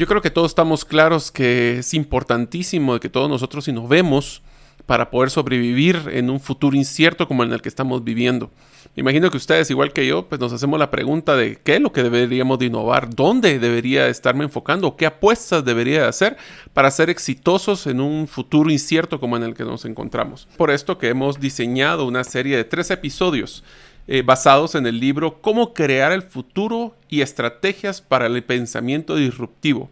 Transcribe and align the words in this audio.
Yo 0.00 0.06
creo 0.06 0.22
que 0.22 0.30
todos 0.30 0.52
estamos 0.52 0.86
claros 0.86 1.30
que 1.30 1.80
es 1.80 1.92
importantísimo 1.92 2.98
que 3.00 3.10
todos 3.10 3.28
nosotros 3.28 3.68
innovemos 3.68 4.40
para 4.86 5.10
poder 5.10 5.28
sobrevivir 5.28 6.04
en 6.10 6.30
un 6.30 6.40
futuro 6.40 6.74
incierto 6.74 7.28
como 7.28 7.44
en 7.44 7.52
el 7.52 7.60
que 7.60 7.68
estamos 7.68 8.02
viviendo. 8.02 8.50
Me 8.96 9.02
imagino 9.02 9.30
que 9.30 9.36
ustedes, 9.36 9.70
igual 9.70 9.92
que 9.92 10.06
yo, 10.06 10.26
pues 10.26 10.40
nos 10.40 10.54
hacemos 10.54 10.78
la 10.78 10.90
pregunta 10.90 11.36
de 11.36 11.56
qué 11.62 11.74
es 11.74 11.82
lo 11.82 11.92
que 11.92 12.02
deberíamos 12.02 12.58
de 12.58 12.64
innovar, 12.64 13.14
dónde 13.14 13.58
debería 13.58 14.08
estarme 14.08 14.44
enfocando, 14.44 14.96
qué 14.96 15.04
apuestas 15.04 15.66
debería 15.66 16.08
hacer 16.08 16.38
para 16.72 16.90
ser 16.90 17.10
exitosos 17.10 17.86
en 17.86 18.00
un 18.00 18.26
futuro 18.26 18.70
incierto 18.70 19.20
como 19.20 19.36
en 19.36 19.42
el 19.42 19.52
que 19.52 19.64
nos 19.64 19.84
encontramos. 19.84 20.48
Por 20.56 20.70
esto 20.70 20.96
que 20.96 21.10
hemos 21.10 21.38
diseñado 21.40 22.06
una 22.06 22.24
serie 22.24 22.56
de 22.56 22.64
tres 22.64 22.90
episodios 22.90 23.64
eh, 24.12 24.22
basados 24.22 24.74
en 24.74 24.88
el 24.88 24.98
libro 24.98 25.40
Cómo 25.40 25.72
crear 25.72 26.10
el 26.10 26.22
futuro 26.22 26.96
y 27.08 27.20
estrategias 27.20 28.02
para 28.02 28.26
el 28.26 28.42
pensamiento 28.42 29.14
disruptivo. 29.14 29.88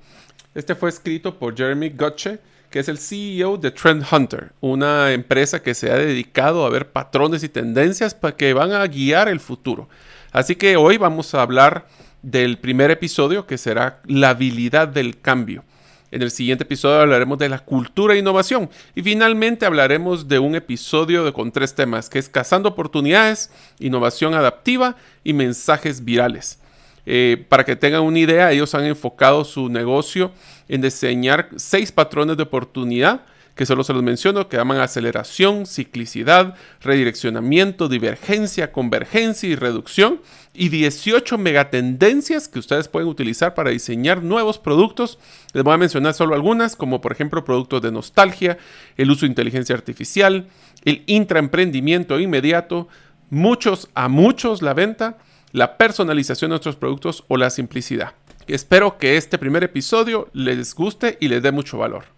Este 0.56 0.74
fue 0.74 0.88
escrito 0.88 1.38
por 1.38 1.56
Jeremy 1.56 1.90
Gotche 1.90 2.40
que 2.68 2.80
es 2.80 2.88
el 2.88 2.98
CEO 2.98 3.58
de 3.58 3.70
Trend 3.70 4.04
Hunter, 4.10 4.50
una 4.60 5.12
empresa 5.12 5.62
que 5.62 5.72
se 5.72 5.92
ha 5.92 5.96
dedicado 5.96 6.66
a 6.66 6.68
ver 6.68 6.90
patrones 6.90 7.44
y 7.44 7.48
tendencias 7.48 8.12
para 8.12 8.36
que 8.36 8.52
van 8.52 8.72
a 8.72 8.84
guiar 8.88 9.28
el 9.28 9.38
futuro. 9.38 9.88
Así 10.32 10.56
que 10.56 10.76
hoy 10.76 10.98
vamos 10.98 11.32
a 11.34 11.42
hablar 11.42 11.86
del 12.20 12.58
primer 12.58 12.90
episodio 12.90 13.46
que 13.46 13.56
será 13.56 14.00
la 14.04 14.30
habilidad 14.30 14.88
del 14.88 15.20
cambio. 15.20 15.62
En 16.10 16.22
el 16.22 16.30
siguiente 16.30 16.64
episodio 16.64 17.00
hablaremos 17.00 17.36
de 17.38 17.50
la 17.50 17.58
cultura 17.58 18.14
e 18.14 18.18
innovación 18.18 18.70
y 18.94 19.02
finalmente 19.02 19.66
hablaremos 19.66 20.26
de 20.26 20.38
un 20.38 20.54
episodio 20.54 21.30
con 21.34 21.52
tres 21.52 21.74
temas 21.74 22.08
que 22.08 22.18
es 22.18 22.30
cazando 22.30 22.70
oportunidades, 22.70 23.50
innovación 23.78 24.32
adaptiva 24.32 24.96
y 25.22 25.34
mensajes 25.34 26.02
virales. 26.02 26.58
Eh, 27.04 27.44
para 27.48 27.64
que 27.64 27.76
tengan 27.76 28.02
una 28.02 28.18
idea, 28.18 28.52
ellos 28.52 28.74
han 28.74 28.84
enfocado 28.84 29.44
su 29.44 29.68
negocio 29.68 30.32
en 30.68 30.80
diseñar 30.80 31.50
seis 31.56 31.92
patrones 31.92 32.36
de 32.38 32.42
oportunidad, 32.42 33.22
que 33.58 33.66
solo 33.66 33.82
se 33.82 33.92
los 33.92 34.04
menciono, 34.04 34.48
que 34.48 34.56
llaman 34.56 34.78
aceleración, 34.78 35.66
ciclicidad, 35.66 36.54
redireccionamiento, 36.80 37.88
divergencia, 37.88 38.70
convergencia 38.70 39.48
y 39.48 39.56
reducción, 39.56 40.20
y 40.54 40.68
18 40.68 41.36
megatendencias 41.38 42.46
que 42.46 42.60
ustedes 42.60 42.86
pueden 42.86 43.08
utilizar 43.08 43.54
para 43.54 43.70
diseñar 43.70 44.22
nuevos 44.22 44.60
productos. 44.60 45.18
Les 45.54 45.64
voy 45.64 45.74
a 45.74 45.76
mencionar 45.76 46.14
solo 46.14 46.36
algunas, 46.36 46.76
como 46.76 47.00
por 47.00 47.10
ejemplo 47.10 47.44
productos 47.44 47.82
de 47.82 47.90
nostalgia, 47.90 48.58
el 48.96 49.10
uso 49.10 49.22
de 49.22 49.30
inteligencia 49.30 49.74
artificial, 49.74 50.46
el 50.84 51.02
intraemprendimiento 51.06 52.20
inmediato, 52.20 52.86
muchos 53.28 53.88
a 53.96 54.06
muchos 54.08 54.62
la 54.62 54.72
venta, 54.72 55.18
la 55.50 55.78
personalización 55.78 56.50
de 56.50 56.52
nuestros 56.52 56.76
productos 56.76 57.24
o 57.26 57.36
la 57.36 57.50
simplicidad. 57.50 58.12
Espero 58.46 58.98
que 58.98 59.16
este 59.16 59.36
primer 59.36 59.64
episodio 59.64 60.28
les 60.32 60.76
guste 60.76 61.18
y 61.20 61.26
les 61.26 61.42
dé 61.42 61.50
mucho 61.50 61.76
valor. 61.76 62.17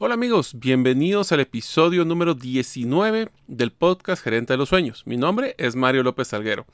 Hola 0.00 0.14
amigos, 0.14 0.52
bienvenidos 0.60 1.32
al 1.32 1.40
episodio 1.40 2.04
número 2.04 2.34
19 2.34 3.30
del 3.48 3.72
podcast 3.72 4.22
Gerente 4.22 4.52
de 4.52 4.56
los 4.56 4.68
Sueños. 4.68 5.02
Mi 5.06 5.16
nombre 5.16 5.56
es 5.58 5.74
Mario 5.74 6.04
López 6.04 6.28
Salguero. 6.28 6.66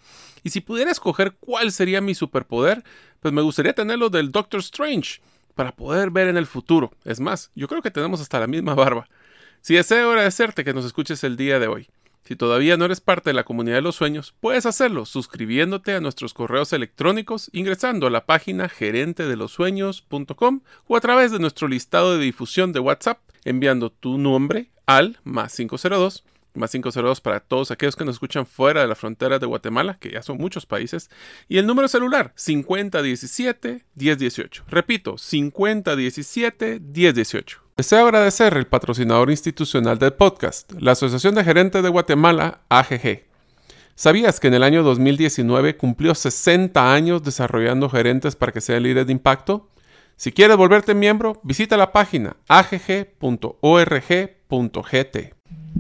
Y 0.43 0.51
si 0.51 0.61
pudiera 0.61 0.91
escoger 0.91 1.33
cuál 1.41 1.73
sería 1.73 2.03
mi 2.03 2.15
superpoder, 2.15 2.85
pues 3.21 3.33
me 3.33 3.41
gustaría 3.41 3.73
tenerlo 3.73 4.11
del 4.11 4.31
Doctor 4.31 4.61
Strange, 4.61 5.23
para 5.55 5.75
poder 5.75 6.11
ver 6.11 6.29
en 6.29 6.37
el 6.37 6.45
futuro. 6.45 6.93
Es 7.07 7.19
más, 7.19 7.51
yo 7.55 7.67
creo 7.67 7.81
que 7.81 7.91
tenemos 7.91 8.21
hasta 8.21 8.39
la 8.39 8.47
misma 8.47 8.75
barba. 8.75 9.09
Si 9.63 9.73
deseo 9.73 10.11
agradecerte 10.11 10.63
que 10.63 10.75
nos 10.75 10.85
escuches 10.85 11.25
el 11.25 11.39
día 11.39 11.59
de 11.59 11.69
hoy. 11.69 11.89
Si 12.27 12.37
todavía 12.37 12.77
no 12.77 12.87
eres 12.87 13.01
parte 13.01 13.31
de 13.31 13.35
la 13.35 13.45
comunidad 13.45 13.77
de 13.77 13.83
los 13.83 13.97
sueños, 13.97 14.35
puedes 14.41 14.65
hacerlo 14.65 15.05
suscribiéndote 15.05 15.95
a 15.95 16.01
nuestros 16.01 16.33
correos 16.33 16.73
electrónicos 16.73 17.51
ingresando 17.53 18.07
a 18.07 18.11
la 18.11 18.25
página 18.25 18.69
gerentedelosueños.com 18.69 20.61
o 20.87 20.97
a 20.97 21.01
través 21.01 21.33
de 21.33 21.39
nuestro 21.39 21.69
listado 21.69 22.17
de 22.17 22.25
difusión 22.25 22.73
de 22.73 22.81
WhatsApp 22.81 23.19
enviando 23.45 23.91
tu 23.91 24.17
nombre 24.17 24.71
al 24.87 25.19
más 25.23 25.55
502 25.57 26.25
más 26.55 26.71
502 26.71 27.21
para 27.21 27.41
todos 27.41 27.71
aquellos 27.71 27.97
que 27.97 28.05
nos 28.05 28.17
escuchan 28.17 28.45
fuera 28.47 28.81
de 28.83 28.89
la 28.89 28.95
frontera 28.95 29.39
de 29.39 29.47
Guatemala, 29.47 29.97
que 30.01 30.11
ya 30.11 30.23
son 30.23 30.39
muchos 30.39 30.65
países, 30.67 31.11
y 31.49 31.57
el 31.59 31.67
número 31.67 31.89
celular 31.89 32.33
5017-1018. 32.37 34.63
Repito, 34.69 35.15
5017-1018. 35.15 37.59
Deseo 37.77 38.07
agradecer 38.07 38.57
el 38.57 38.69
patrocinador 38.69 39.31
institucional 39.31 39.99
del 39.99 40.13
podcast, 40.13 40.71
la 40.81 40.93
Asociación 40.93 41.35
de 41.35 41.43
Gerentes 41.43 41.83
de 41.83 41.89
Guatemala, 41.89 42.61
AGG. 42.69 43.25
¿Sabías 43.97 44.41
que 44.41 44.49
en 44.49 44.55
el 44.55 44.63
año 44.63 44.83
2019 44.83 45.77
cumplió 45.77 46.15
60 46.15 46.93
años 46.93 47.23
desarrollando 47.23 47.89
gerentes 47.89 48.37
para 48.37 48.53
que 48.53 48.61
sean 48.61 48.83
líderes 48.83 49.07
de 49.07 49.13
impacto? 49.13 49.71
Si 50.17 50.33
quieres 50.33 50.57
volverte 50.57 50.95
miembro, 50.95 51.41
visita 51.43 51.77
la 51.77 51.93
página 51.93 52.37
agg.org.gt. 52.49 53.15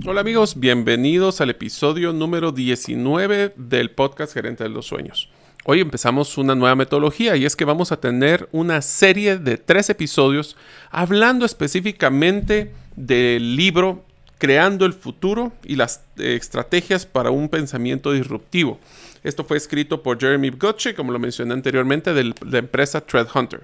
Hola 0.03 0.23
amigos, 0.23 0.59
bienvenidos 0.59 1.41
al 1.41 1.51
episodio 1.51 2.13
número 2.13 2.51
19 2.51 3.55
del 3.57 3.93
podcast 3.93 4.35
Gerente 4.35 4.65
de 4.65 4.69
los 4.69 4.87
Sueños. 4.87 5.31
Hoy 5.65 5.81
empezamos 5.81 6.37
una 6.37 6.57
nueva 6.57 6.75
metodología 6.75 7.37
y 7.37 7.47
es 7.47 7.55
que 7.55 7.65
vamos 7.65 7.93
a 7.93 8.01
tener 8.01 8.49
una 8.51 8.83
serie 8.83 9.39
de 9.39 9.57
tres 9.57 9.89
episodios 9.89 10.57
hablando 10.91 11.47
específicamente 11.47 12.73
del 12.97 13.55
libro 13.57 14.05
Creando 14.37 14.85
el 14.85 14.93
futuro 14.93 15.53
y 15.63 15.77
las 15.77 16.03
estrategias 16.19 17.07
para 17.07 17.31
un 17.31 17.49
pensamiento 17.49 18.13
disruptivo. 18.13 18.81
Esto 19.23 19.45
fue 19.45 19.57
escrito 19.57 20.03
por 20.03 20.21
Jeremy 20.21 20.51
Gotche, 20.51 20.95
como 20.95 21.13
lo 21.13 21.21
mencioné 21.21 21.55
anteriormente, 21.55 22.13
de 22.13 22.35
la 22.45 22.59
empresa 22.59 23.01
Threadhunter. 23.01 23.63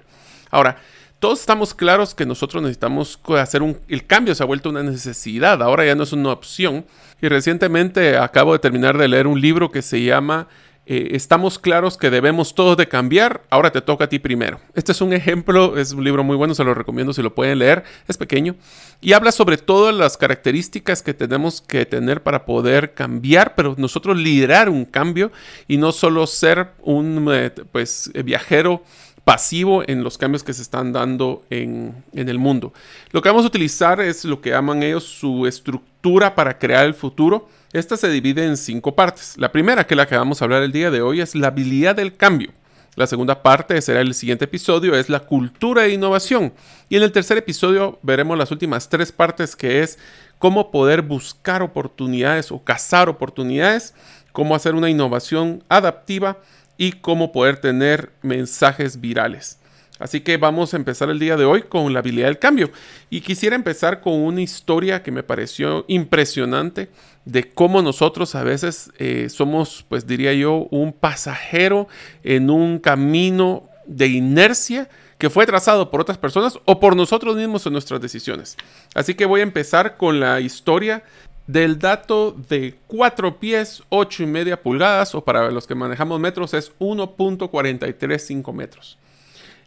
Ahora, 0.49 0.81
todos 1.21 1.39
estamos 1.39 1.75
claros 1.75 2.15
que 2.15 2.25
nosotros 2.25 2.63
necesitamos 2.63 3.19
hacer 3.37 3.61
un... 3.61 3.77
El 3.87 4.07
cambio 4.07 4.33
se 4.33 4.41
ha 4.41 4.47
vuelto 4.47 4.71
una 4.71 4.81
necesidad, 4.81 5.61
ahora 5.61 5.85
ya 5.85 5.93
no 5.93 6.01
es 6.01 6.13
una 6.13 6.31
opción. 6.31 6.83
Y 7.21 7.27
recientemente 7.27 8.17
acabo 8.17 8.53
de 8.53 8.59
terminar 8.59 8.97
de 8.97 9.07
leer 9.07 9.27
un 9.27 9.39
libro 9.39 9.69
que 9.69 9.83
se 9.83 10.01
llama 10.03 10.47
eh, 10.87 11.15
estamos 11.15 11.59
claros 11.59 11.95
que 11.95 12.09
debemos 12.09 12.55
todos 12.55 12.75
de 12.75 12.87
cambiar, 12.87 13.43
ahora 13.51 13.71
te 13.71 13.81
toca 13.81 14.05
a 14.05 14.09
ti 14.09 14.17
primero. 14.17 14.59
Este 14.73 14.93
es 14.93 15.01
un 15.01 15.13
ejemplo, 15.13 15.77
es 15.77 15.93
un 15.93 16.03
libro 16.03 16.23
muy 16.23 16.35
bueno, 16.35 16.55
se 16.55 16.63
lo 16.63 16.73
recomiendo 16.73 17.13
si 17.13 17.21
lo 17.21 17.35
pueden 17.35 17.59
leer, 17.59 17.83
es 18.07 18.17
pequeño, 18.17 18.55
y 18.99 19.13
habla 19.13 19.31
sobre 19.31 19.57
todas 19.57 19.93
las 19.93 20.17
características 20.17 21.03
que 21.03 21.13
tenemos 21.13 21.61
que 21.61 21.85
tener 21.85 22.23
para 22.23 22.45
poder 22.45 22.95
cambiar, 22.95 23.53
pero 23.53 23.75
nosotros 23.77 24.17
liderar 24.17 24.69
un 24.69 24.85
cambio 24.85 25.31
y 25.67 25.77
no 25.77 25.91
solo 25.91 26.25
ser 26.25 26.71
un 26.81 27.29
eh, 27.31 27.51
pues, 27.71 28.11
viajero 28.25 28.83
pasivo 29.23 29.83
en 29.87 30.03
los 30.03 30.17
cambios 30.17 30.43
que 30.43 30.53
se 30.53 30.61
están 30.61 30.93
dando 30.93 31.43
en, 31.49 32.03
en, 32.13 32.29
el 32.29 32.39
mundo. 32.39 32.73
Lo 33.11 33.21
que 33.21 33.29
vamos 33.29 33.43
a 33.43 33.47
utilizar 33.47 34.01
es 34.01 34.25
lo 34.25 34.41
que 34.41 34.49
llaman 34.49 34.83
ellos 34.83 35.03
su 35.03 35.45
estructura 35.45 36.33
para 36.33 36.57
crear 36.57 36.85
el 36.85 36.93
futuro 36.93 37.47
esta 37.73 37.95
se 37.95 38.09
divide 38.09 38.45
en 38.45 38.57
cinco 38.57 38.95
partes. 38.95 39.35
La 39.37 39.51
primera, 39.51 39.87
que 39.87 39.93
es 39.93 39.97
la 39.97 40.05
que 40.05 40.17
vamos 40.17 40.41
a 40.41 40.45
hablar 40.45 40.61
el 40.61 40.73
día 40.73 40.91
de 40.91 41.01
hoy, 41.01 41.21
es 41.21 41.35
la 41.35 41.47
habilidad 41.47 41.95
del 41.95 42.17
cambio. 42.17 42.51
La 42.95 43.07
segunda 43.07 43.41
parte 43.41 43.81
será 43.81 44.01
el 44.01 44.13
siguiente 44.13 44.43
episodio, 44.43 44.93
es 44.93 45.07
la 45.07 45.21
cultura 45.21 45.83
de 45.83 45.93
innovación. 45.93 46.53
Y 46.89 46.97
en 46.97 47.03
el 47.03 47.13
tercer 47.13 47.37
episodio 47.37 47.97
veremos 48.01 48.37
las 48.37 48.51
últimas 48.51 48.89
tres 48.89 49.13
partes, 49.13 49.55
que 49.55 49.81
es 49.81 49.97
cómo 50.37 50.69
poder 50.69 51.01
buscar 51.01 51.61
oportunidades 51.61 52.51
o 52.51 52.61
cazar 52.61 53.07
oportunidades, 53.07 53.93
cómo 54.33 54.53
hacer 54.53 54.75
una 54.75 54.89
innovación 54.89 55.63
adaptiva 55.69 56.39
y 56.81 56.93
cómo 56.93 57.31
poder 57.31 57.57
tener 57.57 58.11
mensajes 58.23 58.99
virales. 58.99 59.59
Así 59.99 60.21
que 60.21 60.37
vamos 60.37 60.73
a 60.73 60.77
empezar 60.77 61.11
el 61.11 61.19
día 61.19 61.37
de 61.37 61.45
hoy 61.45 61.61
con 61.61 61.93
la 61.93 61.99
habilidad 61.99 62.25
del 62.25 62.39
cambio. 62.39 62.71
Y 63.11 63.21
quisiera 63.21 63.55
empezar 63.55 64.01
con 64.01 64.13
una 64.13 64.41
historia 64.41 65.03
que 65.03 65.11
me 65.11 65.21
pareció 65.21 65.85
impresionante 65.87 66.89
de 67.23 67.51
cómo 67.53 67.83
nosotros 67.83 68.33
a 68.33 68.43
veces 68.43 68.89
eh, 68.97 69.29
somos, 69.29 69.85
pues 69.89 70.07
diría 70.07 70.33
yo, 70.33 70.67
un 70.71 70.91
pasajero 70.91 71.87
en 72.23 72.49
un 72.49 72.79
camino 72.79 73.69
de 73.85 74.07
inercia 74.07 74.89
que 75.19 75.29
fue 75.29 75.45
trazado 75.45 75.91
por 75.91 76.01
otras 76.01 76.17
personas 76.17 76.57
o 76.65 76.79
por 76.79 76.95
nosotros 76.95 77.35
mismos 77.35 77.63
en 77.67 77.73
nuestras 77.73 78.01
decisiones. 78.01 78.57
Así 78.95 79.13
que 79.13 79.25
voy 79.25 79.41
a 79.41 79.43
empezar 79.43 79.97
con 79.97 80.19
la 80.19 80.39
historia 80.39 81.03
del 81.47 81.79
dato 81.79 82.35
de 82.49 82.75
4 82.87 83.39
pies, 83.39 83.83
8 83.89 84.23
y 84.23 84.25
media 84.25 84.61
pulgadas, 84.61 85.15
o 85.15 85.23
para 85.23 85.51
los 85.51 85.67
que 85.67 85.75
manejamos 85.75 86.19
metros 86.19 86.53
es 86.53 86.71
1.435 86.79 88.53
metros. 88.53 88.97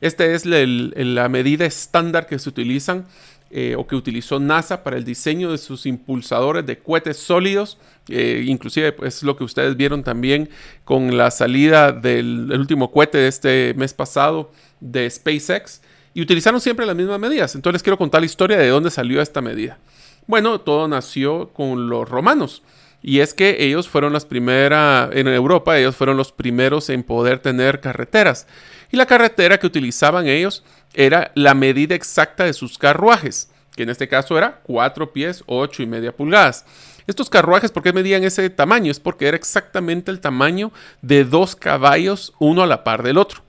Esta 0.01 0.25
es 0.25 0.45
la 0.45 1.29
medida 1.29 1.65
estándar 1.65 2.27
que 2.27 2.39
se 2.39 2.49
utilizan 2.49 3.07
eh, 3.57 3.77
o 3.77 3.87
que 3.87 3.95
utilizó 3.95 4.41
NASA 4.41 4.83
para 4.83 4.97
el 4.97 5.05
diseño 5.05 5.53
de 5.53 5.59
sus 5.59 5.87
impulsadores 5.87 6.67
de 6.67 6.79
cohetes 6.79 7.19
sólidos. 7.19 7.79
Eh, 8.09 8.43
inclusive 8.47 8.89
es 8.89 8.95
pues, 8.95 9.23
lo 9.23 9.37
que 9.37 9.45
ustedes 9.45 9.77
vieron 9.77 10.03
también 10.03 10.51
con 10.85 11.17
la 11.17 11.31
salida 11.31 11.93
del, 11.93 12.51
último 12.51 12.91
cohete 12.91 13.19
de 13.19 13.29
este 13.29 13.73
mes 13.75 13.95
pasado 13.95 14.51
de 14.81 15.09
SpaceX. 15.09 15.83
Y 16.15 16.23
utilizaron 16.23 16.61
siempre 16.61 16.85
las 16.85 16.97
mismas 16.97 17.21
medidas. 17.21 17.55
Entonces 17.55 17.75
les 17.75 17.83
quiero 17.85 17.97
contar 17.97 18.23
la 18.23 18.27
historia 18.27 18.57
de 18.57 18.67
dónde 18.67 18.91
salió 18.91 19.23
esta 19.23 19.41
medida. 19.41 19.79
Bueno, 20.27 20.61
todo 20.61 20.89
nació 20.89 21.53
con 21.53 21.89
los 21.89 22.09
romanos. 22.09 22.63
Y 23.03 23.21
es 23.21 23.35
que 23.35 23.63
ellos 23.63 23.87
fueron 23.87 24.15
las 24.15 24.25
primeras, 24.25 25.11
en 25.13 25.29
Europa, 25.29 25.79
ellos 25.79 25.95
fueron 25.95 26.17
los 26.17 26.33
primeros 26.33 26.89
en 26.89 27.03
poder 27.03 27.39
tener 27.39 27.81
carreteras. 27.81 28.47
Y 28.91 28.97
la 28.97 29.05
carretera 29.05 29.59
que 29.59 29.67
utilizaban 29.67 30.27
ellos 30.27 30.65
era 30.95 31.31
la 31.35 31.53
medida 31.53 31.95
exacta 31.95 32.45
de 32.45 32.55
sus 32.55 32.79
carruajes, 32.79 33.51
que 33.77 33.83
en 33.83 33.91
este 33.91 34.09
caso 34.09 34.39
era 34.39 34.63
4 34.63 35.13
pies, 35.13 35.45
8 35.47 35.83
y 35.83 35.87
media 35.87 36.17
pulgadas. 36.17 36.65
Estos 37.07 37.29
carruajes, 37.29 37.71
¿por 37.71 37.83
qué 37.83 37.93
medían 37.93 38.25
ese 38.25 38.49
tamaño? 38.49 38.91
Es 38.91 39.01
porque 39.01 39.29
era 39.29 39.37
exactamente 39.37 40.11
el 40.11 40.21
tamaño 40.21 40.73
de 41.03 41.25
dos 41.25 41.55
caballos, 41.55 42.33
uno 42.39 42.63
a 42.63 42.67
la 42.67 42.85
par 42.85 43.03
del 43.03 43.19
otro. 43.19 43.44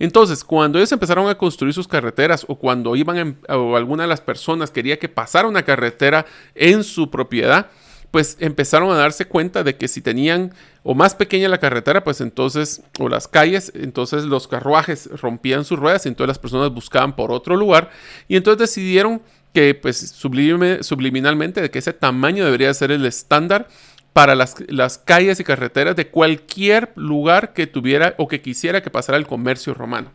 Entonces, 0.00 0.42
cuando 0.42 0.78
ellos 0.78 0.90
empezaron 0.90 1.28
a 1.28 1.36
construir 1.36 1.74
sus 1.74 1.86
carreteras 1.86 2.44
o 2.48 2.56
cuando 2.56 2.96
iban 2.96 3.38
o 3.48 3.76
alguna 3.76 4.04
de 4.04 4.08
las 4.08 4.22
personas 4.22 4.70
quería 4.70 4.98
que 4.98 5.10
pasara 5.10 5.46
una 5.46 5.62
carretera 5.62 6.24
en 6.54 6.82
su 6.82 7.10
propiedad, 7.10 7.68
pues 8.10 8.38
empezaron 8.40 8.90
a 8.90 8.94
darse 8.94 9.26
cuenta 9.26 9.62
de 9.62 9.76
que 9.76 9.88
si 9.88 10.00
tenían 10.00 10.52
o 10.82 10.94
más 10.94 11.14
pequeña 11.14 11.50
la 11.50 11.58
carretera, 11.58 12.02
pues 12.02 12.22
entonces, 12.22 12.82
o 12.98 13.10
las 13.10 13.28
calles, 13.28 13.70
entonces 13.74 14.24
los 14.24 14.48
carruajes 14.48 15.08
rompían 15.20 15.66
sus 15.66 15.78
ruedas 15.78 16.06
y 16.06 16.08
entonces 16.08 16.28
las 16.28 16.38
personas 16.38 16.72
buscaban 16.72 17.14
por 17.14 17.30
otro 17.30 17.54
lugar. 17.54 17.90
Y 18.26 18.36
entonces 18.36 18.58
decidieron 18.58 19.20
que 19.52 19.74
pues 19.74 19.98
subliminalmente 19.98 21.70
que 21.70 21.78
ese 21.78 21.92
tamaño 21.92 22.44
debería 22.44 22.72
ser 22.72 22.90
el 22.90 23.04
estándar 23.04 23.68
para 24.12 24.34
las, 24.34 24.98
calles 24.98 25.40
y 25.40 25.44
carreteras 25.44 25.96
de 25.96 26.08
cualquier 26.08 26.92
lugar 26.96 27.52
que 27.52 27.66
tuviera 27.66 28.14
o 28.18 28.28
que 28.28 28.40
quisiera 28.40 28.82
que 28.82 28.90
pasara 28.90 29.18
el 29.18 29.26
comercio 29.26 29.74
romano. 29.74 30.10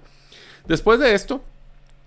Después 0.68 1.00
de 1.00 1.14
esto, 1.14 1.44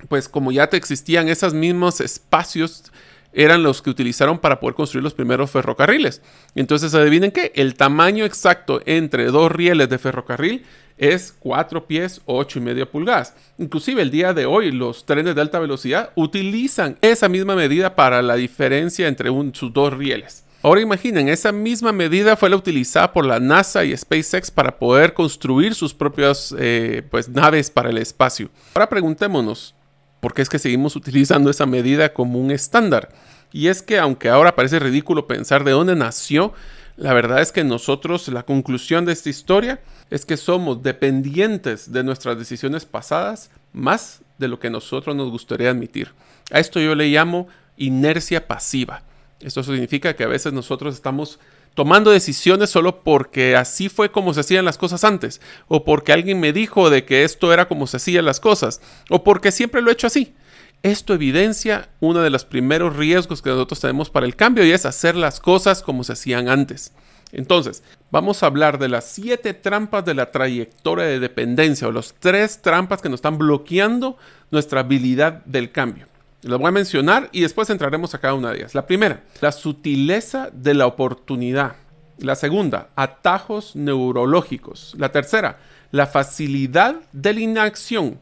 pues 0.08 0.28
como 0.28 0.52
ya 0.52 0.64
existían 0.64 1.28
esos 1.28 1.54
mismos 1.54 2.00
espacios 2.00 2.92
eran 3.32 3.62
los 3.62 3.82
que 3.82 3.90
utilizaron 3.90 4.38
para 4.38 4.58
poder 4.58 4.74
construir 4.74 5.04
los 5.04 5.14
primeros 5.14 5.50
ferrocarriles. 5.50 6.22
Entonces, 6.54 6.94
adivinen 6.94 7.30
qué, 7.30 7.52
el 7.54 7.74
tamaño 7.74 8.24
exacto 8.24 8.80
entre 8.86 9.26
dos 9.26 9.52
rieles 9.52 9.88
de 9.88 9.98
ferrocarril 9.98 10.64
es 10.96 11.34
4 11.38 11.86
pies, 11.86 12.20
8 12.24 12.58
y 12.58 12.62
medio 12.62 12.90
pulgadas. 12.90 13.34
Inclusive 13.58 14.02
el 14.02 14.10
día 14.10 14.34
de 14.34 14.46
hoy 14.46 14.72
los 14.72 15.06
trenes 15.06 15.34
de 15.34 15.40
alta 15.40 15.58
velocidad 15.58 16.10
utilizan 16.16 16.98
esa 17.02 17.28
misma 17.28 17.54
medida 17.54 17.94
para 17.94 18.22
la 18.22 18.34
diferencia 18.34 19.06
entre 19.06 19.30
sus 19.52 19.72
dos 19.72 19.92
rieles. 19.92 20.44
Ahora 20.68 20.82
imaginen, 20.82 21.30
esa 21.30 21.50
misma 21.50 21.92
medida 21.92 22.36
fue 22.36 22.50
la 22.50 22.56
utilizada 22.56 23.10
por 23.14 23.24
la 23.24 23.40
NASA 23.40 23.86
y 23.86 23.96
SpaceX 23.96 24.50
para 24.50 24.78
poder 24.78 25.14
construir 25.14 25.74
sus 25.74 25.94
propias 25.94 26.54
eh, 26.58 27.02
pues, 27.10 27.26
naves 27.30 27.70
para 27.70 27.88
el 27.88 27.96
espacio. 27.96 28.50
Ahora 28.74 28.90
preguntémonos, 28.90 29.74
porque 30.20 30.42
es 30.42 30.50
que 30.50 30.58
seguimos 30.58 30.94
utilizando 30.94 31.48
esa 31.48 31.64
medida 31.64 32.12
como 32.12 32.38
un 32.38 32.50
estándar. 32.50 33.08
Y 33.50 33.68
es 33.68 33.80
que 33.80 33.98
aunque 33.98 34.28
ahora 34.28 34.54
parece 34.54 34.78
ridículo 34.78 35.26
pensar 35.26 35.64
de 35.64 35.70
dónde 35.70 35.96
nació, 35.96 36.52
la 36.98 37.14
verdad 37.14 37.40
es 37.40 37.50
que 37.50 37.64
nosotros, 37.64 38.28
la 38.28 38.42
conclusión 38.42 39.06
de 39.06 39.14
esta 39.14 39.30
historia 39.30 39.80
es 40.10 40.26
que 40.26 40.36
somos 40.36 40.82
dependientes 40.82 41.92
de 41.92 42.04
nuestras 42.04 42.36
decisiones 42.36 42.84
pasadas 42.84 43.50
más 43.72 44.20
de 44.36 44.48
lo 44.48 44.60
que 44.60 44.68
nosotros 44.68 45.16
nos 45.16 45.30
gustaría 45.30 45.70
admitir. 45.70 46.12
A 46.50 46.58
esto 46.58 46.78
yo 46.78 46.94
le 46.94 47.06
llamo 47.06 47.48
inercia 47.78 48.46
pasiva. 48.46 49.07
Esto 49.40 49.62
significa 49.62 50.16
que 50.16 50.24
a 50.24 50.28
veces 50.28 50.52
nosotros 50.52 50.94
estamos 50.94 51.38
tomando 51.74 52.10
decisiones 52.10 52.70
solo 52.70 53.04
porque 53.04 53.54
así 53.54 53.88
fue 53.88 54.10
como 54.10 54.34
se 54.34 54.40
hacían 54.40 54.64
las 54.64 54.78
cosas 54.78 55.04
antes, 55.04 55.40
o 55.68 55.84
porque 55.84 56.12
alguien 56.12 56.40
me 56.40 56.52
dijo 56.52 56.90
de 56.90 57.04
que 57.04 57.22
esto 57.22 57.52
era 57.52 57.68
como 57.68 57.86
se 57.86 57.98
hacían 57.98 58.24
las 58.24 58.40
cosas, 58.40 58.80
o 59.10 59.22
porque 59.22 59.52
siempre 59.52 59.80
lo 59.80 59.90
he 59.90 59.92
hecho 59.92 60.08
así. 60.08 60.34
Esto 60.82 61.14
evidencia 61.14 61.88
uno 62.00 62.20
de 62.20 62.30
los 62.30 62.44
primeros 62.44 62.96
riesgos 62.96 63.40
que 63.40 63.50
nosotros 63.50 63.80
tenemos 63.80 64.10
para 64.10 64.26
el 64.26 64.34
cambio 64.34 64.64
y 64.64 64.72
es 64.72 64.86
hacer 64.86 65.14
las 65.14 65.38
cosas 65.38 65.82
como 65.82 66.02
se 66.02 66.14
hacían 66.14 66.48
antes. 66.48 66.92
Entonces, 67.30 67.84
vamos 68.10 68.42
a 68.42 68.46
hablar 68.46 68.78
de 68.78 68.88
las 68.88 69.04
siete 69.04 69.54
trampas 69.54 70.04
de 70.04 70.14
la 70.14 70.32
trayectoria 70.32 71.04
de 71.04 71.20
dependencia 71.20 71.86
o 71.86 71.92
los 71.92 72.14
tres 72.18 72.60
trampas 72.60 73.02
que 73.02 73.08
nos 73.08 73.18
están 73.18 73.38
bloqueando 73.38 74.16
nuestra 74.50 74.80
habilidad 74.80 75.44
del 75.44 75.70
cambio. 75.70 76.07
Las 76.42 76.58
voy 76.58 76.68
a 76.68 76.72
mencionar 76.72 77.28
y 77.32 77.40
después 77.40 77.68
entraremos 77.68 78.14
a 78.14 78.18
cada 78.20 78.34
una 78.34 78.50
de 78.50 78.58
ellas. 78.58 78.74
La 78.74 78.86
primera, 78.86 79.24
la 79.40 79.50
sutileza 79.50 80.50
de 80.52 80.74
la 80.74 80.86
oportunidad. 80.86 81.74
La 82.18 82.36
segunda, 82.36 82.90
atajos 82.94 83.74
neurológicos. 83.74 84.94
La 84.98 85.10
tercera, 85.10 85.58
la 85.90 86.06
facilidad 86.06 86.96
de 87.12 87.32
la 87.32 87.40
inacción. 87.40 88.18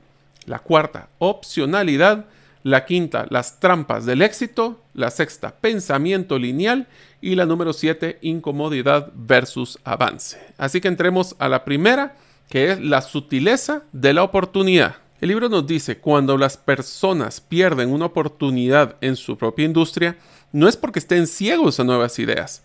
La 0.46 0.60
cuarta, 0.60 1.08
opcionalidad. 1.18 2.26
La 2.62 2.84
quinta, 2.84 3.26
las 3.28 3.60
trampas 3.60 4.06
del 4.06 4.22
éxito. 4.22 4.82
La 4.94 5.10
sexta, 5.10 5.54
pensamiento 5.54 6.38
lineal. 6.38 6.88
Y 7.20 7.34
la 7.34 7.44
número 7.44 7.72
siete, 7.72 8.18
incomodidad 8.22 9.12
versus 9.14 9.78
avance. 9.84 10.38
Así 10.56 10.80
que 10.80 10.88
entremos 10.88 11.36
a 11.38 11.48
la 11.48 11.64
primera, 11.64 12.16
que 12.48 12.72
es 12.72 12.80
la 12.80 13.02
sutileza 13.02 13.82
de 13.92 14.14
la 14.14 14.22
oportunidad. 14.22 14.96
El 15.20 15.28
libro 15.28 15.48
nos 15.48 15.66
dice, 15.66 15.98
cuando 15.98 16.36
las 16.36 16.58
personas 16.58 17.40
pierden 17.40 17.90
una 17.90 18.06
oportunidad 18.06 18.96
en 19.00 19.16
su 19.16 19.38
propia 19.38 19.64
industria, 19.64 20.18
no 20.52 20.68
es 20.68 20.76
porque 20.76 20.98
estén 20.98 21.26
ciegos 21.26 21.80
a 21.80 21.84
nuevas 21.84 22.18
ideas. 22.18 22.62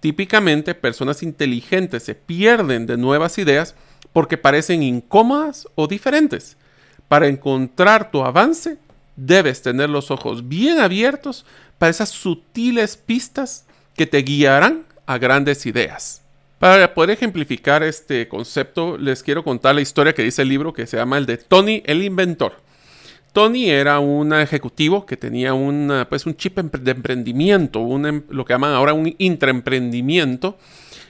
Típicamente, 0.00 0.74
personas 0.74 1.22
inteligentes 1.22 2.02
se 2.02 2.16
pierden 2.16 2.86
de 2.86 2.96
nuevas 2.96 3.38
ideas 3.38 3.76
porque 4.12 4.36
parecen 4.36 4.82
incómodas 4.82 5.68
o 5.76 5.86
diferentes. 5.86 6.56
Para 7.06 7.28
encontrar 7.28 8.10
tu 8.10 8.24
avance, 8.24 8.78
debes 9.14 9.62
tener 9.62 9.88
los 9.88 10.10
ojos 10.10 10.48
bien 10.48 10.80
abiertos 10.80 11.44
para 11.78 11.90
esas 11.90 12.08
sutiles 12.08 12.96
pistas 12.96 13.64
que 13.94 14.06
te 14.06 14.18
guiarán 14.22 14.86
a 15.06 15.18
grandes 15.18 15.66
ideas. 15.66 16.21
Para 16.62 16.94
poder 16.94 17.10
ejemplificar 17.10 17.82
este 17.82 18.28
concepto, 18.28 18.96
les 18.96 19.24
quiero 19.24 19.42
contar 19.42 19.74
la 19.74 19.80
historia 19.80 20.14
que 20.14 20.22
dice 20.22 20.42
el 20.42 20.48
libro 20.48 20.72
que 20.72 20.86
se 20.86 20.96
llama 20.96 21.18
el 21.18 21.26
de 21.26 21.36
Tony 21.36 21.82
el 21.86 22.04
Inventor. 22.04 22.52
Tony 23.32 23.68
era 23.68 23.98
un 23.98 24.32
ejecutivo 24.32 25.04
que 25.04 25.16
tenía 25.16 25.52
pues 26.08 26.24
un 26.24 26.36
chip 26.36 26.60
de 26.60 26.90
emprendimiento, 26.92 27.80
em, 28.06 28.22
lo 28.28 28.44
que 28.44 28.52
llaman 28.52 28.74
ahora 28.74 28.92
un 28.92 29.12
intraemprendimiento 29.18 30.56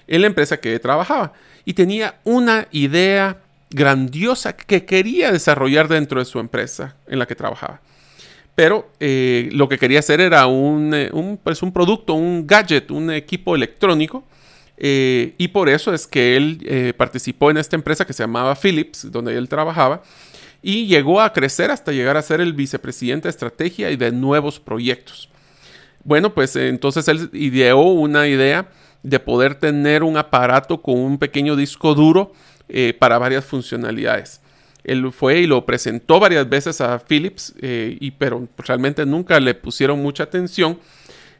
en 0.06 0.22
la 0.22 0.28
empresa 0.28 0.58
que 0.58 0.78
trabajaba. 0.78 1.34
Y 1.66 1.74
tenía 1.74 2.18
una 2.24 2.66
idea 2.70 3.36
grandiosa 3.68 4.56
que 4.56 4.86
quería 4.86 5.32
desarrollar 5.32 5.86
dentro 5.86 6.18
de 6.18 6.24
su 6.24 6.38
empresa 6.38 6.96
en 7.06 7.18
la 7.18 7.26
que 7.26 7.34
trabajaba. 7.34 7.82
Pero 8.54 8.90
eh, 9.00 9.50
lo 9.52 9.68
que 9.68 9.76
quería 9.76 9.98
hacer 9.98 10.22
era 10.22 10.46
un, 10.46 10.94
eh, 10.94 11.10
pues 11.44 11.62
un 11.62 11.74
producto, 11.74 12.14
un 12.14 12.46
gadget, 12.46 12.90
un 12.90 13.10
equipo 13.10 13.54
electrónico 13.54 14.24
eh, 14.84 15.34
y 15.38 15.46
por 15.46 15.68
eso 15.68 15.94
es 15.94 16.08
que 16.08 16.36
él 16.36 16.58
eh, 16.64 16.92
participó 16.96 17.52
en 17.52 17.56
esta 17.56 17.76
empresa 17.76 18.04
que 18.04 18.12
se 18.12 18.24
llamaba 18.24 18.56
Philips, 18.56 19.12
donde 19.12 19.38
él 19.38 19.48
trabajaba, 19.48 20.02
y 20.60 20.86
llegó 20.88 21.20
a 21.20 21.32
crecer 21.32 21.70
hasta 21.70 21.92
llegar 21.92 22.16
a 22.16 22.22
ser 22.22 22.40
el 22.40 22.52
vicepresidente 22.52 23.28
de 23.28 23.30
estrategia 23.30 23.92
y 23.92 23.96
de 23.96 24.10
nuevos 24.10 24.58
proyectos. 24.58 25.28
Bueno, 26.02 26.34
pues 26.34 26.56
entonces 26.56 27.06
él 27.06 27.30
ideó 27.32 27.80
una 27.80 28.26
idea 28.26 28.70
de 29.04 29.20
poder 29.20 29.54
tener 29.54 30.02
un 30.02 30.16
aparato 30.16 30.82
con 30.82 30.98
un 30.98 31.16
pequeño 31.16 31.54
disco 31.54 31.94
duro 31.94 32.32
eh, 32.68 32.92
para 32.98 33.18
varias 33.18 33.44
funcionalidades. 33.44 34.40
Él 34.82 35.12
fue 35.12 35.42
y 35.42 35.46
lo 35.46 35.64
presentó 35.64 36.18
varias 36.18 36.48
veces 36.48 36.80
a 36.80 36.98
Philips, 36.98 37.54
y, 37.62 38.10
pero 38.10 38.48
realmente 38.58 39.06
nunca 39.06 39.38
le 39.38 39.54
pusieron 39.54 40.02
mucha 40.02 40.24
atención. 40.24 40.80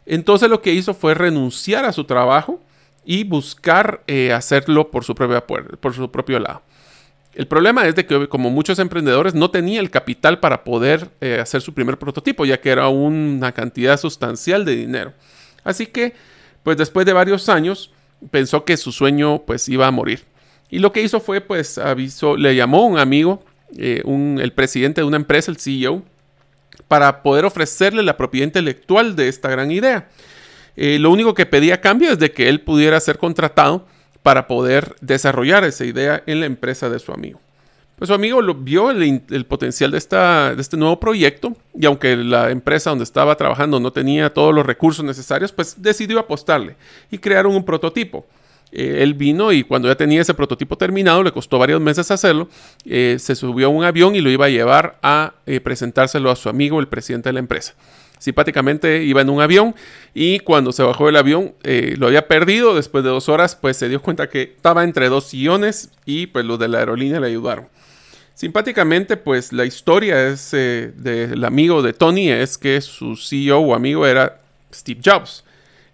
Entonces 0.07 0.49
lo 0.49 0.63
que 0.63 0.73
hizo 0.73 0.95
fue 0.95 1.15
renunciar 1.15 1.85
a 1.85 1.93
su 1.93 2.05
trabajo 2.05 2.61
y 3.05 3.25
buscar 3.25 4.03
eh, 4.07 4.33
hacerlo 4.33 4.91
por 4.91 5.05
su, 5.05 5.15
propia, 5.15 5.45
por 5.47 5.95
su 5.95 6.11
propio 6.11 6.39
lado. 6.39 6.63
El 7.35 7.47
problema 7.47 7.87
es 7.87 7.95
de 7.95 8.05
que 8.05 8.29
como 8.29 8.51
muchos 8.51 8.79
emprendedores 8.79 9.35
no 9.35 9.51
tenía 9.51 9.81
el 9.81 9.91
capital 9.91 10.39
para 10.39 10.65
poder 10.65 11.11
eh, 11.21 11.39
hacer 11.41 11.63
su 11.63 11.73
primer 11.73 11.99
prototipo, 11.99 12.45
ya 12.45 12.61
que 12.61 12.71
era 12.71 12.89
una 12.89 13.53
cantidad 13.53 13.97
sustancial 13.97 14.65
de 14.67 14.77
dinero. 14.77 15.15
Así 15.65 15.87
que, 15.87 16.13
pues 16.63 16.77
después 16.77 17.07
de 17.07 17.15
varios 17.15 17.49
años, 17.49 17.91
pensó 18.31 18.65
que 18.65 18.77
su 18.77 18.93
sueño 18.93 19.43
pues 19.47 19.69
iba 19.69 19.87
a 19.87 19.91
morir. 19.91 20.25
Y 20.69 20.79
lo 20.79 20.93
que 20.93 21.03
hizo 21.03 21.21
fue, 21.21 21.41
pues, 21.41 21.79
avisó, 21.79 22.37
le 22.37 22.55
llamó 22.55 22.87
un 22.87 22.99
amigo, 22.99 23.43
eh, 23.79 24.03
el 24.07 24.53
presidente 24.53 25.01
de 25.01 25.07
una 25.07 25.17
empresa, 25.17 25.51
el 25.51 25.59
CEO, 25.59 26.03
para 26.89 27.23
poder 27.23 27.45
ofrecerle 27.47 28.03
la 28.03 28.17
propiedad 28.17 28.47
intelectual 28.47 29.17
de 29.17 29.29
esta 29.29 29.49
gran 29.49 29.71
idea. 29.71 30.09
Eh, 30.76 30.99
lo 30.99 31.11
único 31.11 31.35
que 31.35 31.47
pedía 31.47 31.81
cambio 31.81 32.12
es 32.12 32.19
de 32.19 32.33
que 32.33 32.49
él 32.49 32.61
pudiera 32.61 32.99
ser 33.00 33.19
contratado 33.19 33.87
para 34.23 34.47
poder 34.47 34.95
desarrollar 35.00 35.64
esa 35.64 35.85
idea 35.85 36.23
en 36.26 36.41
la 36.41 36.47
empresa 36.47 36.88
de 36.88 36.99
su 36.99 37.12
amigo. 37.12 37.41
Pues 37.97 38.09
su 38.09 38.14
amigo 38.14 38.43
lo, 38.43 38.55
vio 38.55 38.91
el, 38.91 39.47
potencial 39.47 39.93
de, 39.93 39.99
este 39.99 40.76
nuevo 40.76 40.99
proyecto 40.99 41.57
y 41.79 41.87
aunque 41.87 42.17
la 42.17 42.50
empresa 42.50 42.91
donde 42.91 43.05
estaba 43.05 43.37
trabajando 43.37 43.79
no 43.79 43.93
tenía 43.93 44.33
todos 44.33 44.52
los 44.55 44.67
recursos 44.67 45.05
necesarios, 45.05 45.52
pues 45.52 45.81
decidió 45.81 46.19
apostarle 46.19 46.76
y 47.11 47.19
crearon 47.19 47.55
un 47.55 47.64
prototipo. 47.64 48.26
Eh, 48.73 49.02
él 49.02 49.14
vino 49.14 49.52
y 49.52 49.62
cuando 49.62 49.87
ya 49.87 49.95
tenía 49.95 50.23
ese 50.23 50.35
prototipo 50.35 50.76
terminado, 50.76 51.23
le 51.23 51.31
costó 51.31 51.59
varios 51.59 51.81
meses 51.81 52.11
hacerlo, 52.11 52.49
eh, 52.87 53.19
se 53.21 53.37
subió 53.37 53.67
a 53.67 53.71
un 53.71 53.85
avión 53.85 54.17
y 54.17 54.21
lo 54.21 54.31
iba 54.31 54.47
a 54.47 54.49
llevar 54.49 54.99
a 55.02 55.35
presentárselo 55.62 56.31
a 56.31 56.37
su 56.37 56.49
amigo, 56.49 56.81
el 56.81 56.88
presidente 56.88 57.29
de 57.29 57.35
la 57.35 57.41
empresa. 57.41 57.75
Simpáticamente 58.23 59.02
iba 59.02 59.21
en 59.21 59.31
un 59.31 59.41
avión 59.41 59.75
y 60.14 60.38
cuando 60.38 60.71
se 60.71 60.85
bajó 60.85 61.07
del 61.07 61.17
avión 61.17 61.55
lo 61.64 62.07
había 62.07 62.29
perdido. 62.29 62.73
Después 62.73 63.02
de 63.02 63.11
dos 63.11 63.29
horas, 63.29 63.57
pues 63.57 63.76
se 63.76 63.88
dio 63.88 64.00
cuenta 64.00 64.29
que 64.29 64.43
estaba 64.43 64.85
entre 64.85 65.09
dos 65.09 65.25
sillones 65.25 65.91
y 66.07 66.29
pues 66.29 66.45
los 66.45 66.57
de 66.61 66.69
la 66.69 66.79
aerolínea 66.79 67.19
le 67.19 67.26
ayudaron. 67.26 67.67
Simpáticamente, 68.37 69.17
pues 69.17 69.52
la 69.52 69.64
historia 69.64 70.29
es 70.29 70.52
del 70.52 71.45
amigo 71.45 71.83
de 71.83 71.95
Tony 71.95 72.31
es 72.31 72.59
que 72.59 72.81
su 72.81 73.17
CEO 73.17 73.59
o 73.59 73.75
amigo 73.75 74.07
era 74.07 74.41
Steve 74.73 75.00
Jobs 75.05 75.43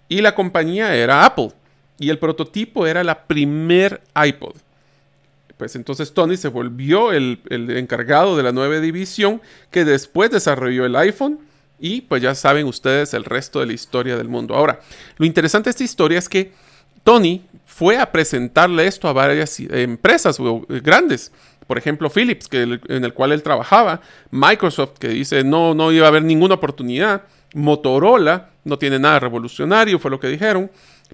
y 0.07 0.21
la 0.21 0.35
compañía 0.35 0.95
era 0.95 1.25
Apple 1.25 1.53
y 1.99 2.11
el 2.11 2.19
prototipo 2.19 2.87
era 2.87 3.03
la 3.05 3.27
primer 3.27 4.03
iPod. 4.23 4.55
Pues 5.57 5.77
entonces 5.77 6.13
Tony 6.13 6.37
se 6.37 6.49
volvió 6.49 7.11
el, 7.11 7.41
encargado 7.51 8.37
de 8.37 8.43
la 8.43 8.53
nueva 8.53 8.81
división 8.81 9.41
que 9.71 9.87
después 9.87 10.31
desarrolló 10.31 10.85
el 10.85 10.95
iPhone 10.95 11.48
y 11.79 12.03
pues 12.03 12.23
ya 12.23 12.35
saben 12.35 12.67
ustedes 12.67 13.15
el 13.15 13.25
resto 13.25 13.61
de 13.61 13.67
la 13.67 13.73
historia 13.73 14.17
del 14.17 14.29
mundo. 14.29 14.55
Ahora, 14.55 14.81
lo 15.17 15.27
interesante 15.27 15.69
de 15.69 15.71
esta 15.71 15.85
historia 15.85 16.19
es 16.19 16.29
que 16.29 16.53
Tony 17.05 17.43
fue 17.67 17.97
a 17.99 18.11
presentarle 18.11 18.87
esto 18.87 19.09
a 19.09 19.13
varias 19.13 19.61
empresas 19.61 20.39
grandes. 20.69 21.33
Por 21.67 21.79
ejemplo, 21.79 22.11
Philips, 22.11 22.49
que, 22.49 22.63
en 22.63 23.05
el 23.05 23.13
cual 23.13 23.33
él 23.33 23.43
trabajaba, 23.43 24.01
Microsoft, 24.31 24.99
que 24.99 25.09
dice 25.09 25.45
no, 25.45 25.75
no 25.75 25.93
iba 25.93 26.07
a 26.07 26.09
haber 26.09 26.23
ninguna 26.23 26.55
oportunidad, 26.55 27.23
Motorola, 27.55 28.51
no 28.65 28.79
tiene 28.79 28.99
nada 28.99 29.21
revolucionario, 29.21 29.99
fue 29.99 30.11
lo 30.11 30.21
que 30.21 30.29
dijeron. 30.29 30.71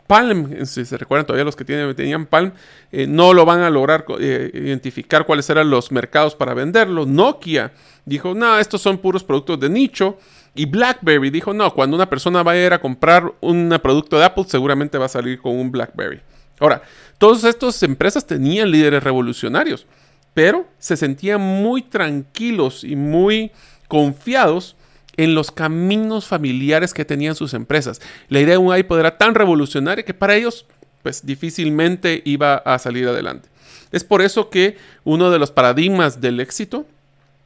Palm, 0.06 0.66
si 0.66 0.84
se 0.84 0.96
recuerdan 0.96 1.26
todavía 1.26 1.44
los 1.44 1.56
que 1.56 1.64
tienen, 1.64 1.94
tenían 1.94 2.26
Palm, 2.26 2.52
eh, 2.90 3.06
no 3.06 3.32
lo 3.32 3.44
van 3.44 3.60
a 3.60 3.70
lograr 3.70 4.04
eh, 4.18 4.50
identificar 4.52 5.24
cuáles 5.24 5.48
eran 5.50 5.70
los 5.70 5.92
mercados 5.92 6.34
para 6.34 6.54
venderlo. 6.54 7.06
Nokia 7.06 7.72
dijo, 8.04 8.34
no, 8.34 8.58
estos 8.58 8.82
son 8.82 8.98
puros 8.98 9.22
productos 9.22 9.60
de 9.60 9.68
nicho. 9.68 10.18
Y 10.54 10.66
BlackBerry 10.66 11.30
dijo, 11.30 11.52
no, 11.52 11.74
cuando 11.74 11.96
una 11.96 12.08
persona 12.08 12.42
vaya 12.42 12.62
a 12.62 12.66
ir 12.66 12.72
a 12.72 12.80
comprar 12.80 13.32
un 13.40 13.76
producto 13.82 14.18
de 14.18 14.24
Apple, 14.24 14.44
seguramente 14.46 14.98
va 14.98 15.06
a 15.06 15.08
salir 15.08 15.40
con 15.40 15.56
un 15.58 15.72
BlackBerry. 15.72 16.20
Ahora, 16.60 16.82
todas 17.18 17.42
estas 17.44 17.82
empresas 17.82 18.26
tenían 18.26 18.70
líderes 18.70 19.02
revolucionarios, 19.02 19.86
pero 20.32 20.66
se 20.78 20.96
sentían 20.96 21.40
muy 21.40 21.82
tranquilos 21.82 22.84
y 22.84 22.94
muy 22.94 23.50
confiados 23.88 24.76
en 25.16 25.34
los 25.34 25.50
caminos 25.50 26.26
familiares 26.26 26.94
que 26.94 27.04
tenían 27.04 27.34
sus 27.34 27.54
empresas. 27.54 28.00
La 28.28 28.40
idea 28.40 28.54
de 28.54 28.58
un 28.58 28.76
iPod 28.76 29.00
era 29.00 29.16
tan 29.16 29.34
revolucionaria 29.34 30.04
que 30.04 30.14
para 30.14 30.34
ellos 30.34 30.66
pues 31.02 31.24
difícilmente 31.26 32.22
iba 32.24 32.54
a 32.56 32.78
salir 32.78 33.06
adelante. 33.06 33.48
Es 33.92 34.02
por 34.02 34.22
eso 34.22 34.48
que 34.48 34.78
uno 35.04 35.30
de 35.30 35.38
los 35.38 35.50
paradigmas 35.50 36.20
del 36.20 36.40
éxito 36.40 36.86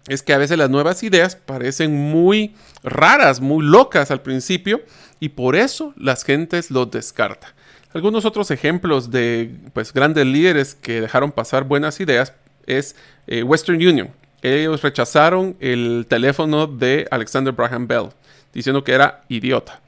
es 0.09 0.23
que 0.23 0.33
a 0.33 0.39
veces 0.39 0.59
las 0.59 0.71
nuevas 0.71 1.03
ideas 1.03 1.37
parecen 1.37 1.95
muy 1.95 2.55
raras, 2.83 3.41
muy 3.41 3.65
locas 3.65 4.11
al 4.11 4.23
principio 4.23 4.83
y 5.21 5.31
por 5.31 5.57
eso 5.57 5.93
las 5.97 6.25
gentes 6.25 6.71
los 6.71 6.91
descartan. 6.91 7.51
Algunos 7.93 8.25
otros 8.25 8.51
ejemplos 8.51 9.11
de 9.11 9.55
pues, 9.73 9.93
grandes 9.93 10.27
líderes 10.27 10.75
que 10.75 11.01
dejaron 11.01 11.33
pasar 11.33 11.65
buenas 11.65 12.01
ideas 12.01 12.35
es 12.67 12.97
eh, 13.27 13.43
Western 13.43 13.77
Union 13.77 14.11
ellos 14.43 14.83
rechazaron 14.83 15.57
el 15.61 16.07
teléfono 16.09 16.67
de 16.67 17.07
Alexander 17.11 17.55
Graham 17.55 17.87
Bell, 17.89 18.09
diciendo 18.53 18.85
que 18.85 18.93
era 18.93 19.25
idiota. 19.29 19.81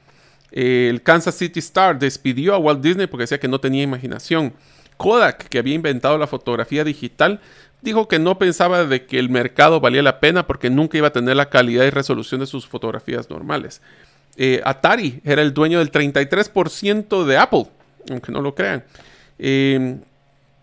El 0.51 1.01
Kansas 1.01 1.35
City 1.35 1.59
Star 1.59 1.97
despidió 1.97 2.53
a 2.53 2.57
Walt 2.57 2.81
Disney 2.81 3.07
porque 3.07 3.23
decía 3.23 3.39
que 3.39 3.47
no 3.47 3.59
tenía 3.59 3.83
imaginación. 3.83 4.53
Kodak, 5.01 5.47
que 5.47 5.57
había 5.57 5.73
inventado 5.73 6.19
la 6.19 6.27
fotografía 6.27 6.83
digital, 6.83 7.39
dijo 7.81 8.07
que 8.07 8.19
no 8.19 8.37
pensaba 8.37 8.85
de 8.85 9.07
que 9.07 9.17
el 9.17 9.29
mercado 9.29 9.79
valía 9.79 10.03
la 10.03 10.19
pena 10.19 10.45
porque 10.45 10.69
nunca 10.69 10.95
iba 10.95 11.07
a 11.07 11.11
tener 11.11 11.35
la 11.35 11.49
calidad 11.49 11.85
y 11.85 11.89
resolución 11.89 12.39
de 12.39 12.45
sus 12.45 12.67
fotografías 12.67 13.27
normales. 13.27 13.81
Eh, 14.37 14.61
Atari 14.63 15.19
era 15.25 15.41
el 15.41 15.55
dueño 15.55 15.79
del 15.79 15.91
33% 15.91 17.25
de 17.25 17.35
Apple, 17.35 17.65
aunque 18.11 18.31
no 18.31 18.41
lo 18.41 18.53
crean. 18.53 18.83
Eh, 19.39 19.97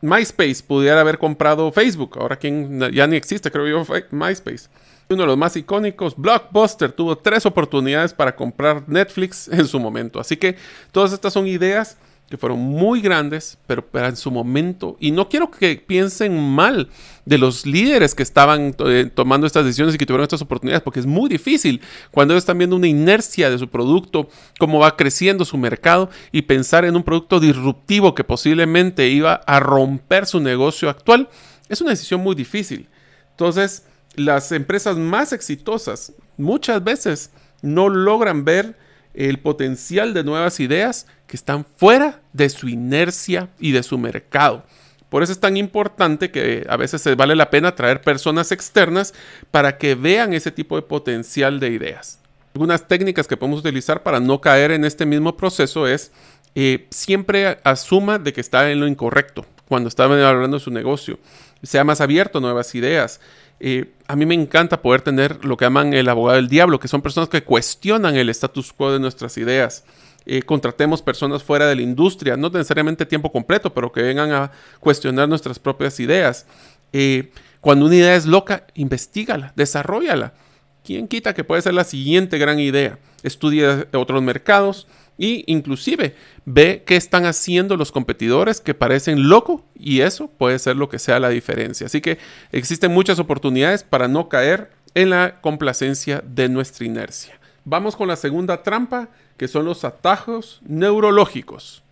MySpace 0.02 0.62
pudiera 0.64 1.00
haber 1.00 1.18
comprado 1.18 1.72
Facebook. 1.72 2.16
Ahora 2.20 2.36
quien 2.36 2.92
ya 2.92 3.08
ni 3.08 3.16
existe, 3.16 3.50
creo 3.50 3.66
yo, 3.66 3.84
MySpace. 4.12 4.68
Uno 5.08 5.22
de 5.22 5.26
los 5.26 5.36
más 5.36 5.56
icónicos, 5.56 6.16
Blockbuster, 6.16 6.92
tuvo 6.92 7.18
tres 7.18 7.44
oportunidades 7.44 8.14
para 8.14 8.36
comprar 8.36 8.84
Netflix 8.86 9.48
en 9.48 9.66
su 9.66 9.80
momento. 9.80 10.20
Así 10.20 10.36
que 10.36 10.54
todas 10.92 11.12
estas 11.12 11.32
son 11.32 11.48
ideas 11.48 11.96
que 12.28 12.36
fueron 12.36 12.58
muy 12.58 13.00
grandes, 13.00 13.58
pero, 13.66 13.86
en 13.94 14.16
su 14.16 14.30
momento, 14.30 14.96
y 15.00 15.12
no 15.12 15.28
quiero 15.28 15.50
que 15.50 15.76
piensen 15.76 16.38
mal 16.38 16.90
de 17.24 17.38
los 17.38 17.64
líderes 17.64 18.14
que 18.14 18.22
estaban 18.22 18.74
eh, 18.80 19.10
tomando 19.14 19.46
estas 19.46 19.64
decisiones 19.64 19.94
y 19.94 19.98
que 19.98 20.04
tuvieron 20.04 20.24
estas 20.24 20.42
oportunidades, 20.42 20.82
porque 20.82 21.00
es 21.00 21.06
muy 21.06 21.30
difícil 21.30 21.80
cuando 22.10 22.34
ellos 22.34 22.42
están 22.42 22.58
viendo 22.58 22.76
una 22.76 22.86
inercia 22.86 23.48
de 23.48 23.58
su 23.58 23.68
producto, 23.68 24.28
cómo 24.58 24.78
va 24.78 24.96
creciendo 24.96 25.46
su 25.46 25.56
mercado 25.56 26.10
y 26.30 26.42
pensar 26.42 26.84
en 26.84 26.96
un 26.96 27.02
producto 27.02 27.40
disruptivo 27.40 28.14
que 28.14 28.24
posiblemente 28.24 29.08
iba 29.08 29.34
a 29.46 29.60
romper 29.60 30.26
su 30.26 30.40
negocio 30.40 30.90
actual, 30.90 31.30
es 31.70 31.80
una 31.80 31.90
decisión 31.90 32.20
muy 32.20 32.34
difícil. 32.34 32.88
Entonces, 33.30 33.84
las 34.16 34.52
empresas 34.52 34.98
más 34.98 35.32
exitosas 35.32 36.12
muchas 36.36 36.84
veces 36.84 37.30
no 37.62 37.88
logran 37.88 38.44
ver 38.44 38.76
el 39.18 39.40
potencial 39.40 40.14
de 40.14 40.22
nuevas 40.22 40.60
ideas 40.60 41.08
que 41.26 41.36
están 41.36 41.66
fuera 41.76 42.20
de 42.32 42.48
su 42.48 42.68
inercia 42.68 43.48
y 43.58 43.72
de 43.72 43.82
su 43.82 43.98
mercado. 43.98 44.64
Por 45.08 45.24
eso 45.24 45.32
es 45.32 45.40
tan 45.40 45.56
importante 45.56 46.30
que 46.30 46.64
a 46.68 46.76
veces 46.76 47.02
se 47.02 47.16
vale 47.16 47.34
la 47.34 47.50
pena 47.50 47.74
traer 47.74 48.00
personas 48.00 48.52
externas 48.52 49.14
para 49.50 49.76
que 49.76 49.96
vean 49.96 50.34
ese 50.34 50.52
tipo 50.52 50.76
de 50.76 50.82
potencial 50.82 51.58
de 51.58 51.70
ideas. 51.70 52.20
Algunas 52.54 52.86
técnicas 52.86 53.26
que 53.26 53.36
podemos 53.36 53.60
utilizar 53.60 54.04
para 54.04 54.20
no 54.20 54.40
caer 54.40 54.70
en 54.70 54.84
este 54.84 55.04
mismo 55.04 55.36
proceso 55.36 55.88
es 55.88 56.12
eh, 56.54 56.86
siempre 56.90 57.58
asuma 57.64 58.18
de 58.18 58.32
que 58.32 58.40
está 58.40 58.70
en 58.70 58.78
lo 58.78 58.86
incorrecto 58.86 59.44
cuando 59.66 59.88
está 59.88 60.04
hablando 60.04 60.58
de 60.58 60.64
su 60.64 60.70
negocio. 60.70 61.18
Sea 61.64 61.82
más 61.82 62.00
abierto 62.00 62.38
a 62.38 62.40
nuevas 62.40 62.72
ideas. 62.76 63.20
A 64.06 64.16
mí 64.16 64.26
me 64.26 64.34
encanta 64.34 64.80
poder 64.82 65.02
tener 65.02 65.44
lo 65.44 65.56
que 65.56 65.64
llaman 65.64 65.92
el 65.92 66.08
abogado 66.08 66.36
del 66.36 66.48
diablo, 66.48 66.78
que 66.78 66.88
son 66.88 67.02
personas 67.02 67.28
que 67.28 67.42
cuestionan 67.42 68.16
el 68.16 68.28
status 68.30 68.72
quo 68.72 68.92
de 68.92 69.00
nuestras 69.00 69.36
ideas. 69.36 69.84
Contratemos 70.46 71.02
personas 71.02 71.42
fuera 71.42 71.66
de 71.66 71.76
la 71.76 71.82
industria, 71.82 72.36
no 72.36 72.50
necesariamente 72.50 73.06
tiempo 73.06 73.32
completo, 73.32 73.72
pero 73.72 73.90
que 73.90 74.02
vengan 74.02 74.30
a 74.32 74.52
cuestionar 74.78 75.28
nuestras 75.28 75.58
propias 75.58 75.98
ideas. 76.00 76.46
Cuando 77.60 77.86
una 77.86 77.96
idea 77.96 78.14
es 78.14 78.26
loca, 78.26 78.66
investigala, 78.74 79.52
desarrollala. 79.56 80.34
¿Quién 80.84 81.08
quita 81.08 81.34
que 81.34 81.44
puede 81.44 81.62
ser 81.62 81.74
la 81.74 81.84
siguiente 81.84 82.38
gran 82.38 82.60
idea? 82.60 82.98
Estudia 83.22 83.86
otros 83.92 84.22
mercados, 84.22 84.86
y 85.18 85.44
inclusive 85.52 86.14
ve 86.46 86.84
qué 86.86 86.96
están 86.96 87.26
haciendo 87.26 87.76
los 87.76 87.92
competidores 87.92 88.60
que 88.60 88.72
parecen 88.72 89.28
locos 89.28 89.62
y 89.74 90.00
eso 90.00 90.28
puede 90.28 90.58
ser 90.58 90.76
lo 90.76 90.88
que 90.88 91.00
sea 91.00 91.20
la 91.20 91.28
diferencia. 91.28 91.86
Así 91.86 92.00
que 92.00 92.18
existen 92.52 92.94
muchas 92.94 93.18
oportunidades 93.18 93.82
para 93.82 94.08
no 94.08 94.28
caer 94.28 94.70
en 94.94 95.10
la 95.10 95.40
complacencia 95.40 96.22
de 96.24 96.48
nuestra 96.48 96.86
inercia. 96.86 97.38
Vamos 97.64 97.96
con 97.96 98.08
la 98.08 98.16
segunda 98.16 98.62
trampa, 98.62 99.08
que 99.36 99.48
son 99.48 99.66
los 99.66 99.84
atajos 99.84 100.60
neurológicos. 100.64 101.82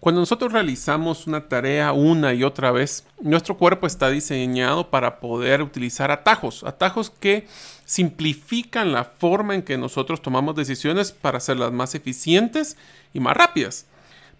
Cuando 0.00 0.20
nosotros 0.20 0.52
realizamos 0.52 1.26
una 1.26 1.48
tarea 1.48 1.92
una 1.92 2.32
y 2.32 2.44
otra 2.44 2.70
vez, 2.70 3.04
nuestro 3.20 3.56
cuerpo 3.56 3.86
está 3.86 4.08
diseñado 4.08 4.88
para 4.88 5.18
poder 5.20 5.62
utilizar 5.62 6.10
atajos, 6.10 6.64
atajos 6.64 7.10
que 7.10 7.46
simplifican 7.86 8.92
la 8.92 9.04
forma 9.04 9.54
en 9.54 9.62
que 9.62 9.78
nosotros 9.78 10.20
tomamos 10.20 10.54
decisiones 10.54 11.12
para 11.12 11.38
hacerlas 11.38 11.72
más 11.72 11.94
eficientes 11.94 12.76
y 13.14 13.20
más 13.20 13.34
rápidas. 13.36 13.86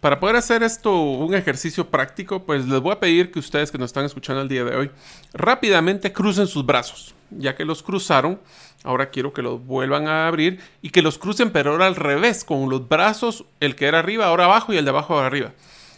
Para 0.00 0.20
poder 0.20 0.36
hacer 0.36 0.62
esto 0.62 0.94
un 1.00 1.34
ejercicio 1.34 1.88
práctico, 1.88 2.44
pues 2.44 2.66
les 2.66 2.80
voy 2.80 2.92
a 2.92 3.00
pedir 3.00 3.30
que 3.30 3.38
ustedes 3.38 3.72
que 3.72 3.78
nos 3.78 3.88
están 3.88 4.04
escuchando 4.04 4.42
el 4.42 4.48
día 4.48 4.62
de 4.62 4.76
hoy 4.76 4.90
rápidamente 5.32 6.12
crucen 6.12 6.46
sus 6.46 6.66
brazos. 6.66 7.14
Ya 7.30 7.56
que 7.56 7.64
los 7.64 7.82
cruzaron, 7.82 8.38
ahora 8.84 9.10
quiero 9.10 9.32
que 9.32 9.42
los 9.42 9.64
vuelvan 9.64 10.06
a 10.06 10.28
abrir 10.28 10.60
y 10.82 10.90
que 10.90 11.02
los 11.02 11.18
crucen 11.18 11.50
pero 11.50 11.72
ahora 11.72 11.86
al 11.86 11.96
revés, 11.96 12.44
con 12.44 12.68
los 12.68 12.86
brazos, 12.88 13.46
el 13.60 13.74
que 13.74 13.86
era 13.86 14.00
arriba, 14.00 14.26
ahora 14.26 14.44
abajo 14.44 14.72
y 14.72 14.76
el 14.76 14.84
de 14.84 14.90
abajo 14.90 15.14
ahora 15.14 15.28
arriba. 15.28 15.52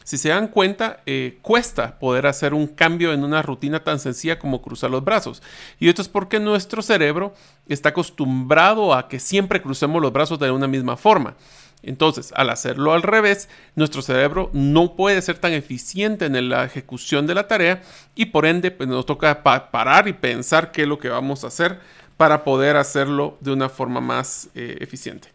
Si 0.09 0.17
se 0.17 0.31
dan 0.31 0.49
cuenta, 0.49 1.03
eh, 1.05 1.39
cuesta 1.43 1.99
poder 1.99 2.27
hacer 2.27 2.55
un 2.55 2.67
cambio 2.67 3.13
en 3.13 3.25
una 3.25 3.43
rutina 3.43 3.85
tan 3.85 3.99
sencilla 3.99 4.39
como 4.39 4.63
cruzar 4.63 4.91
los 4.91 5.05
brazos. 5.05 5.43
Y 5.79 5.91
esto 5.91 6.01
es 6.01 6.09
porque 6.09 6.41
nuestro 6.41 6.81
cerebro 6.81 7.35
está 7.69 7.91
acostumbrado 7.91 8.95
a 8.95 9.07
que 9.07 9.21
siempre 9.21 9.61
crucemos 9.61 10.01
los 10.01 10.11
brazos 10.11 10.39
de 10.39 10.51
una 10.51 10.67
misma 10.67 10.97
forma. 10.97 11.35
Entonces, 11.83 12.33
al 12.35 12.49
hacerlo 12.49 12.95
al 12.95 13.03
revés, 13.03 13.51
nuestro 13.77 14.01
cerebro 14.01 14.49
no 14.55 14.97
puede 14.97 15.21
ser 15.21 15.37
tan 15.37 15.53
eficiente 15.53 16.25
en 16.25 16.49
la 16.49 16.65
ejecución 16.65 17.27
de 17.27 17.35
la 17.35 17.47
tarea 17.47 17.83
y 18.15 18.25
por 18.25 18.47
ende 18.47 18.71
pues, 18.71 18.89
nos 18.89 19.05
toca 19.05 19.43
parar 19.43 20.09
y 20.09 20.15
pensar 20.15 20.73
qué 20.73 20.85
es 20.85 20.89
lo 20.89 20.99
que 20.99 21.11
vamos 21.11 21.45
a 21.45 21.49
hacer 21.49 21.81
para 22.17 22.45
poder 22.45 22.79
hacerlo 22.79 23.37
de 23.43 23.53
una 23.53 23.69
forma 23.69 24.01
más 24.01 24.49
eh, 24.55 24.79
eficiente. 24.81 25.29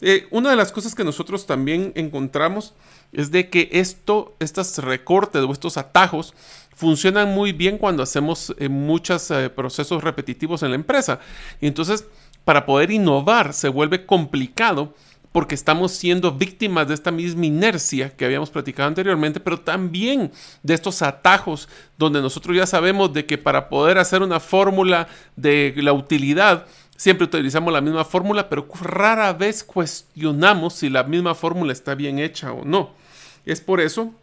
Eh, 0.00 0.28
una 0.30 0.50
de 0.50 0.56
las 0.56 0.70
cosas 0.70 0.94
que 0.94 1.02
nosotros 1.02 1.44
también 1.44 1.92
encontramos 1.96 2.74
es 3.12 3.30
de 3.30 3.50
que 3.50 3.68
esto, 3.72 4.34
estos 4.40 4.78
recortes 4.78 5.42
o 5.42 5.52
estos 5.52 5.76
atajos 5.76 6.34
funcionan 6.74 7.34
muy 7.34 7.52
bien 7.52 7.78
cuando 7.78 8.02
hacemos 8.02 8.54
eh, 8.58 8.68
muchos 8.68 9.30
procesos 9.54 10.02
repetitivos 10.02 10.62
en 10.62 10.70
la 10.70 10.76
empresa. 10.76 11.20
Y 11.60 11.66
entonces, 11.66 12.06
para 12.44 12.66
poder 12.66 12.90
innovar 12.90 13.52
se 13.52 13.68
vuelve 13.68 14.06
complicado 14.06 14.94
porque 15.32 15.54
estamos 15.54 15.92
siendo 15.92 16.32
víctimas 16.32 16.88
de 16.88 16.94
esta 16.94 17.10
misma 17.10 17.46
inercia 17.46 18.10
que 18.10 18.26
habíamos 18.26 18.50
platicado 18.50 18.88
anteriormente, 18.88 19.40
pero 19.40 19.58
también 19.58 20.30
de 20.62 20.74
estos 20.74 21.00
atajos 21.00 21.68
donde 21.96 22.20
nosotros 22.20 22.54
ya 22.54 22.66
sabemos 22.66 23.12
de 23.14 23.24
que 23.24 23.38
para 23.38 23.70
poder 23.70 23.96
hacer 23.96 24.22
una 24.22 24.40
fórmula 24.40 25.08
de 25.34 25.72
la 25.78 25.94
utilidad, 25.94 26.66
siempre 26.96 27.24
utilizamos 27.24 27.72
la 27.72 27.80
misma 27.80 28.04
fórmula, 28.04 28.50
pero 28.50 28.68
rara 28.82 29.32
vez 29.32 29.64
cuestionamos 29.64 30.74
si 30.74 30.90
la 30.90 31.02
misma 31.02 31.34
fórmula 31.34 31.72
está 31.72 31.94
bien 31.94 32.18
hecha 32.18 32.52
o 32.52 32.64
no. 32.66 33.01
Es 33.44 33.60
por 33.60 33.80
eso 33.80 34.14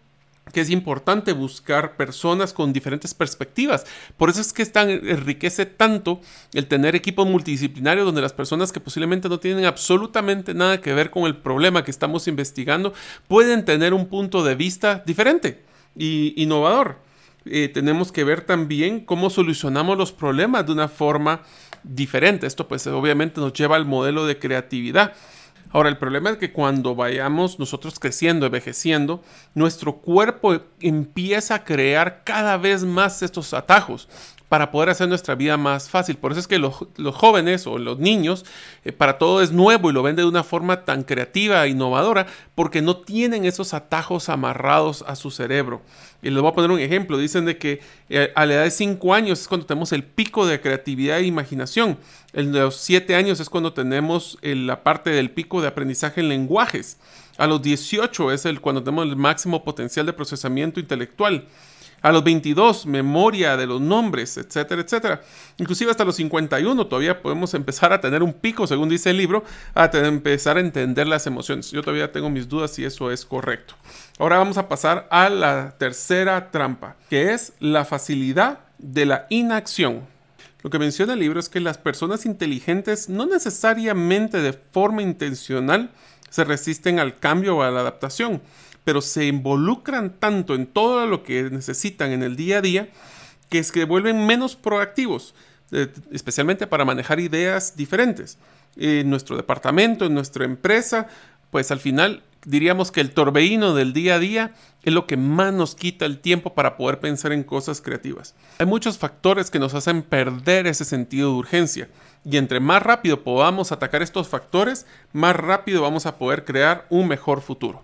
que 0.52 0.62
es 0.62 0.70
importante 0.70 1.34
buscar 1.34 1.96
personas 1.96 2.54
con 2.54 2.74
diferentes 2.74 3.14
perspectivas. 3.14 3.86
Por 4.18 4.30
eso 4.30 4.42
es 4.42 4.54
que 4.54 4.68
enriquece 4.74 5.66
tanto 5.66 6.22
el 6.54 6.68
tener 6.68 6.96
equipos 6.96 7.28
multidisciplinarios 7.28 8.06
donde 8.06 8.22
las 8.22 8.34
personas 8.34 8.72
que 8.72 8.80
posiblemente 8.80 9.30
no 9.30 9.40
tienen 9.40 9.66
absolutamente 9.66 10.54
nada 10.54 10.82
que 10.82 10.94
ver 10.94 11.12
con 11.12 11.26
el 11.26 11.38
problema 11.38 11.84
que 11.84 11.92
estamos 11.92 12.28
investigando 12.28 12.94
pueden 13.28 13.66
tener 13.66 13.94
un 13.94 14.08
punto 14.08 14.44
de 14.44 14.56
vista 14.56 15.04
diferente 15.06 15.64
y 15.96 16.34
innovador. 16.42 16.98
Eh, 17.46 17.70
tenemos 17.70 18.12
que 18.12 18.24
ver 18.24 18.42
también 18.42 19.06
cómo 19.06 19.30
solucionamos 19.30 19.98
los 19.98 20.12
problemas 20.12 20.66
de 20.66 20.74
una 20.74 20.88
forma 20.88 21.42
diferente. 21.84 22.48
Esto 22.48 22.68
pues 22.68 22.86
obviamente 22.88 23.40
nos 23.40 23.54
lleva 23.54 23.76
al 23.76 23.86
modelo 23.86 24.26
de 24.26 24.38
creatividad. 24.38 25.14
Ahora, 25.72 25.90
el 25.90 25.98
problema 25.98 26.32
es 26.32 26.38
que 26.38 26.52
cuando 26.52 26.96
vayamos 26.96 27.60
nosotros 27.60 28.00
creciendo, 28.00 28.48
envejeciendo, 28.48 29.24
nuestro 29.54 29.98
cuerpo 29.98 30.62
empieza 30.80 31.56
a 31.56 31.64
crear 31.64 32.24
cada 32.24 32.58
vez 32.58 32.84
más 32.84 33.22
estos 33.22 33.54
atajos 33.54 34.10
para 34.50 34.72
poder 34.72 34.90
hacer 34.90 35.08
nuestra 35.08 35.36
vida 35.36 35.58
más 35.58 35.90
fácil. 35.90 36.18
Por 36.18 36.32
eso 36.32 36.42
es 36.42 36.48
que 36.48 36.58
los, 36.58 36.76
jóvenes 37.14 37.68
o 37.68 37.78
los 37.78 38.00
niños, 38.00 38.46
eh, 38.84 38.92
para 38.92 39.20
todo 39.20 39.44
es 39.44 39.52
nuevo 39.52 39.90
y 39.90 39.94
lo 39.94 40.02
ven 40.02 40.16
de 40.16 40.26
una 40.26 40.44
forma 40.44 40.86
tan 40.86 41.04
creativa 41.04 41.64
e 41.64 41.70
innovadora, 41.70 42.26
porque 42.56 42.82
no 42.82 42.98
tienen 42.98 43.46
esos 43.46 43.76
atajos 43.76 44.28
amarrados 44.28 45.06
a 45.08 45.16
su 45.16 45.30
cerebro. 45.30 45.84
Y 46.24 46.32
les 46.32 46.42
voy 46.42 46.52
a 46.52 46.56
poner 46.56 46.72
un 46.72 46.80
ejemplo. 46.80 47.20
Dicen 47.20 47.46
de 47.46 47.58
que 47.60 47.80
eh, 48.10 48.32
a 48.36 48.46
la 48.48 48.56
edad 48.56 48.64
de 48.64 48.72
5 48.72 49.14
años 49.14 49.40
es 49.40 49.48
cuando 49.48 49.68
tenemos 49.68 49.92
el 49.94 50.04
pico 50.04 50.48
de 50.48 50.60
creatividad 50.60 51.20
e 51.20 51.26
imaginación. 51.26 51.98
En 52.34 52.52
los 52.52 52.76
7 52.78 53.16
años 53.16 53.40
es 53.40 53.50
cuando 53.50 53.74
tenemos 53.74 54.40
eh, 54.42 54.56
la 54.56 54.84
parte 54.84 55.12
del 55.12 55.30
pico 55.30 55.62
de 55.62 55.68
aprendizaje 55.68 56.22
en 56.22 56.30
lenguajes. 56.30 56.98
A 57.38 57.46
los 57.46 57.62
18 57.62 58.32
es 58.32 58.46
el 58.46 58.60
cuando 58.62 58.84
tenemos 58.84 59.06
el 59.06 59.16
máximo 59.16 59.64
potencial 59.64 60.08
de 60.08 60.14
procesamiento 60.14 60.80
intelectual. 60.80 61.46
A 62.02 62.12
los 62.12 62.24
22, 62.24 62.86
memoria 62.86 63.58
de 63.58 63.68
los 63.68 63.82
nombres, 63.82 64.38
etcétera, 64.38 64.82
etcétera. 64.82 65.22
Inclusive 65.58 65.92
hasta 65.92 66.06
los 66.06 66.16
51 66.16 66.88
todavía 66.88 67.22
podemos 67.22 67.54
empezar 67.54 67.92
a 67.94 68.02
tener 68.02 68.24
un 68.24 68.34
pico, 68.34 68.68
según 68.68 68.90
dice 68.90 69.10
el 69.10 69.18
libro, 69.18 69.44
a 69.76 69.90
empezar 69.94 70.58
a 70.58 70.60
entender 70.60 71.08
las 71.08 71.28
emociones. 71.28 71.72
Yo 71.72 71.82
todavía 71.82 72.12
tengo 72.12 72.30
mis 72.30 72.48
dudas 72.48 72.72
si 72.72 72.86
eso 72.86 73.12
es 73.12 73.26
correcto. 73.26 73.76
Ahora 74.18 74.38
vamos 74.38 74.58
a 74.58 74.68
pasar 74.68 75.08
a 75.12 75.30
la 75.30 75.76
tercera 75.78 76.52
trampa, 76.52 76.96
que 77.10 77.34
es 77.34 77.54
la 77.60 77.86
facilidad 77.86 78.60
de 78.78 79.06
la 79.06 79.28
inacción. 79.30 80.02
Lo 80.62 80.70
que 80.70 80.80
menciona 80.80 81.14
el 81.14 81.20
libro 81.20 81.40
es 81.40 81.48
que 81.48 81.62
las 81.62 81.78
personas 81.78 82.26
inteligentes 82.26 83.08
no 83.08 83.26
necesariamente 83.26 84.42
de 84.42 84.54
forma 84.54 85.02
intencional 85.02 85.90
se 86.30 86.44
resisten 86.44 87.00
al 87.00 87.18
cambio 87.18 87.58
o 87.58 87.62
a 87.64 87.72
la 87.72 87.80
adaptación 87.80 88.42
pero 88.84 89.02
se 89.02 89.26
involucran 89.26 90.20
tanto 90.20 90.56
en 90.56 90.68
todo 90.68 91.06
lo 91.06 91.24
que 91.24 91.44
necesitan 91.50 92.12
en 92.12 92.24
el 92.24 92.36
día 92.36 92.60
a 92.60 92.62
día 92.62 92.90
que 93.50 93.60
es 93.60 93.72
que 93.72 93.84
vuelven 93.84 94.26
menos 94.26 94.56
proactivos, 94.56 95.34
eh, 95.72 95.88
especialmente 96.12 96.68
para 96.68 96.86
manejar 96.86 97.20
ideas 97.20 97.76
diferentes. 97.76 98.38
En 98.78 99.10
nuestro 99.10 99.36
departamento, 99.36 100.06
en 100.06 100.14
nuestra 100.14 100.46
empresa, 100.46 101.08
pues 101.52 101.72
al 101.72 101.80
final 101.80 102.24
diríamos 102.46 102.92
que 102.92 103.02
el 103.02 103.12
torbellino 103.12 103.74
del 103.74 103.92
día 103.92 104.16
a 104.16 104.20
día 104.20 104.54
es 104.84 104.94
lo 104.94 105.08
que 105.08 105.18
más 105.18 105.54
nos 105.54 105.76
quita 105.76 106.06
el 106.06 106.20
tiempo 106.20 106.54
para 106.54 106.78
poder 106.78 107.00
pensar 107.00 107.34
en 107.34 107.44
cosas 107.44 107.82
creativas. 107.82 108.36
Hay 108.60 108.66
muchos 108.66 108.98
factores 108.98 109.50
que 109.50 109.60
nos 109.60 109.74
hacen 109.74 110.04
perder 110.04 110.68
ese 110.68 110.86
sentido 110.86 111.32
de 111.32 111.36
urgencia 111.36 111.90
y 112.24 112.38
entre 112.38 112.60
más 112.60 112.82
rápido 112.82 113.24
podamos 113.24 113.72
atacar 113.72 114.02
estos 114.02 114.30
factores, 114.30 114.86
más 115.12 115.36
rápido 115.36 115.82
vamos 115.82 116.06
a 116.06 116.18
poder 116.18 116.46
crear 116.46 116.86
un 116.90 117.08
mejor 117.08 117.42
futuro. 117.42 117.84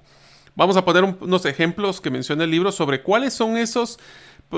Vamos 0.55 0.77
a 0.77 0.85
poner 0.85 1.03
unos 1.03 1.45
ejemplos 1.45 1.99
que 1.99 2.09
menciona 2.09 2.45
el 2.45 2.51
libro 2.51 2.71
sobre 2.71 3.03
cuáles 3.03 3.33
son 3.33 3.57
esas 3.57 3.99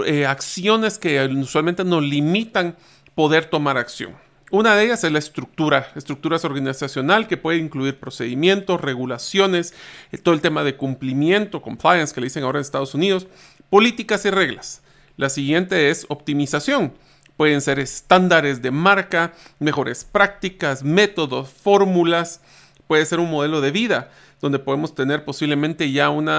eh, 0.06 0.28
acciones 0.28 1.00
que 1.00 1.26
usualmente 1.26 1.84
nos 1.84 2.04
limitan 2.04 2.78
poder 3.16 3.46
tomar 3.46 3.78
acción. 3.78 4.16
Una 4.52 4.76
de 4.76 4.86
ellas 4.86 5.04
es 5.04 5.12
la 5.12 5.18
estructura, 5.18 5.92
estructuras 5.96 6.46
organizacional 6.46 7.28
que 7.28 7.36
puede 7.36 7.58
incluir 7.58 8.00
procedimientos, 8.00 8.80
regulaciones, 8.80 9.74
eh, 10.12 10.20
todo 10.20 10.36
el 10.36 10.42
tema 10.42 10.64
de 10.64 10.76
cumplimiento, 10.76 11.64
compliance 11.64 12.14
que 12.14 12.22
le 12.22 12.28
dicen 12.28 12.44
ahora 12.44 12.60
en 12.60 12.62
Estados 12.62 12.94
Unidos, 12.94 13.26
políticas 13.72 14.24
y 14.26 14.30
reglas. 14.30 14.84
La 15.18 15.30
siguiente 15.30 15.90
es 15.90 16.06
optimización. 16.10 16.94
Pueden 17.38 17.60
ser 17.60 17.80
estándares 17.80 18.62
de 18.62 18.70
marca, 18.70 19.34
mejores 19.58 20.04
prácticas, 20.04 20.84
métodos, 20.84 21.50
fórmulas, 21.50 22.42
puede 22.88 23.06
ser 23.06 23.20
un 23.20 23.32
modelo 23.32 23.62
de 23.62 23.72
vida 23.72 24.12
donde 24.42 24.60
podemos 24.60 24.96
tener 24.96 25.26
posiblemente 25.26 25.92
ya 25.92 26.10
un 26.10 26.30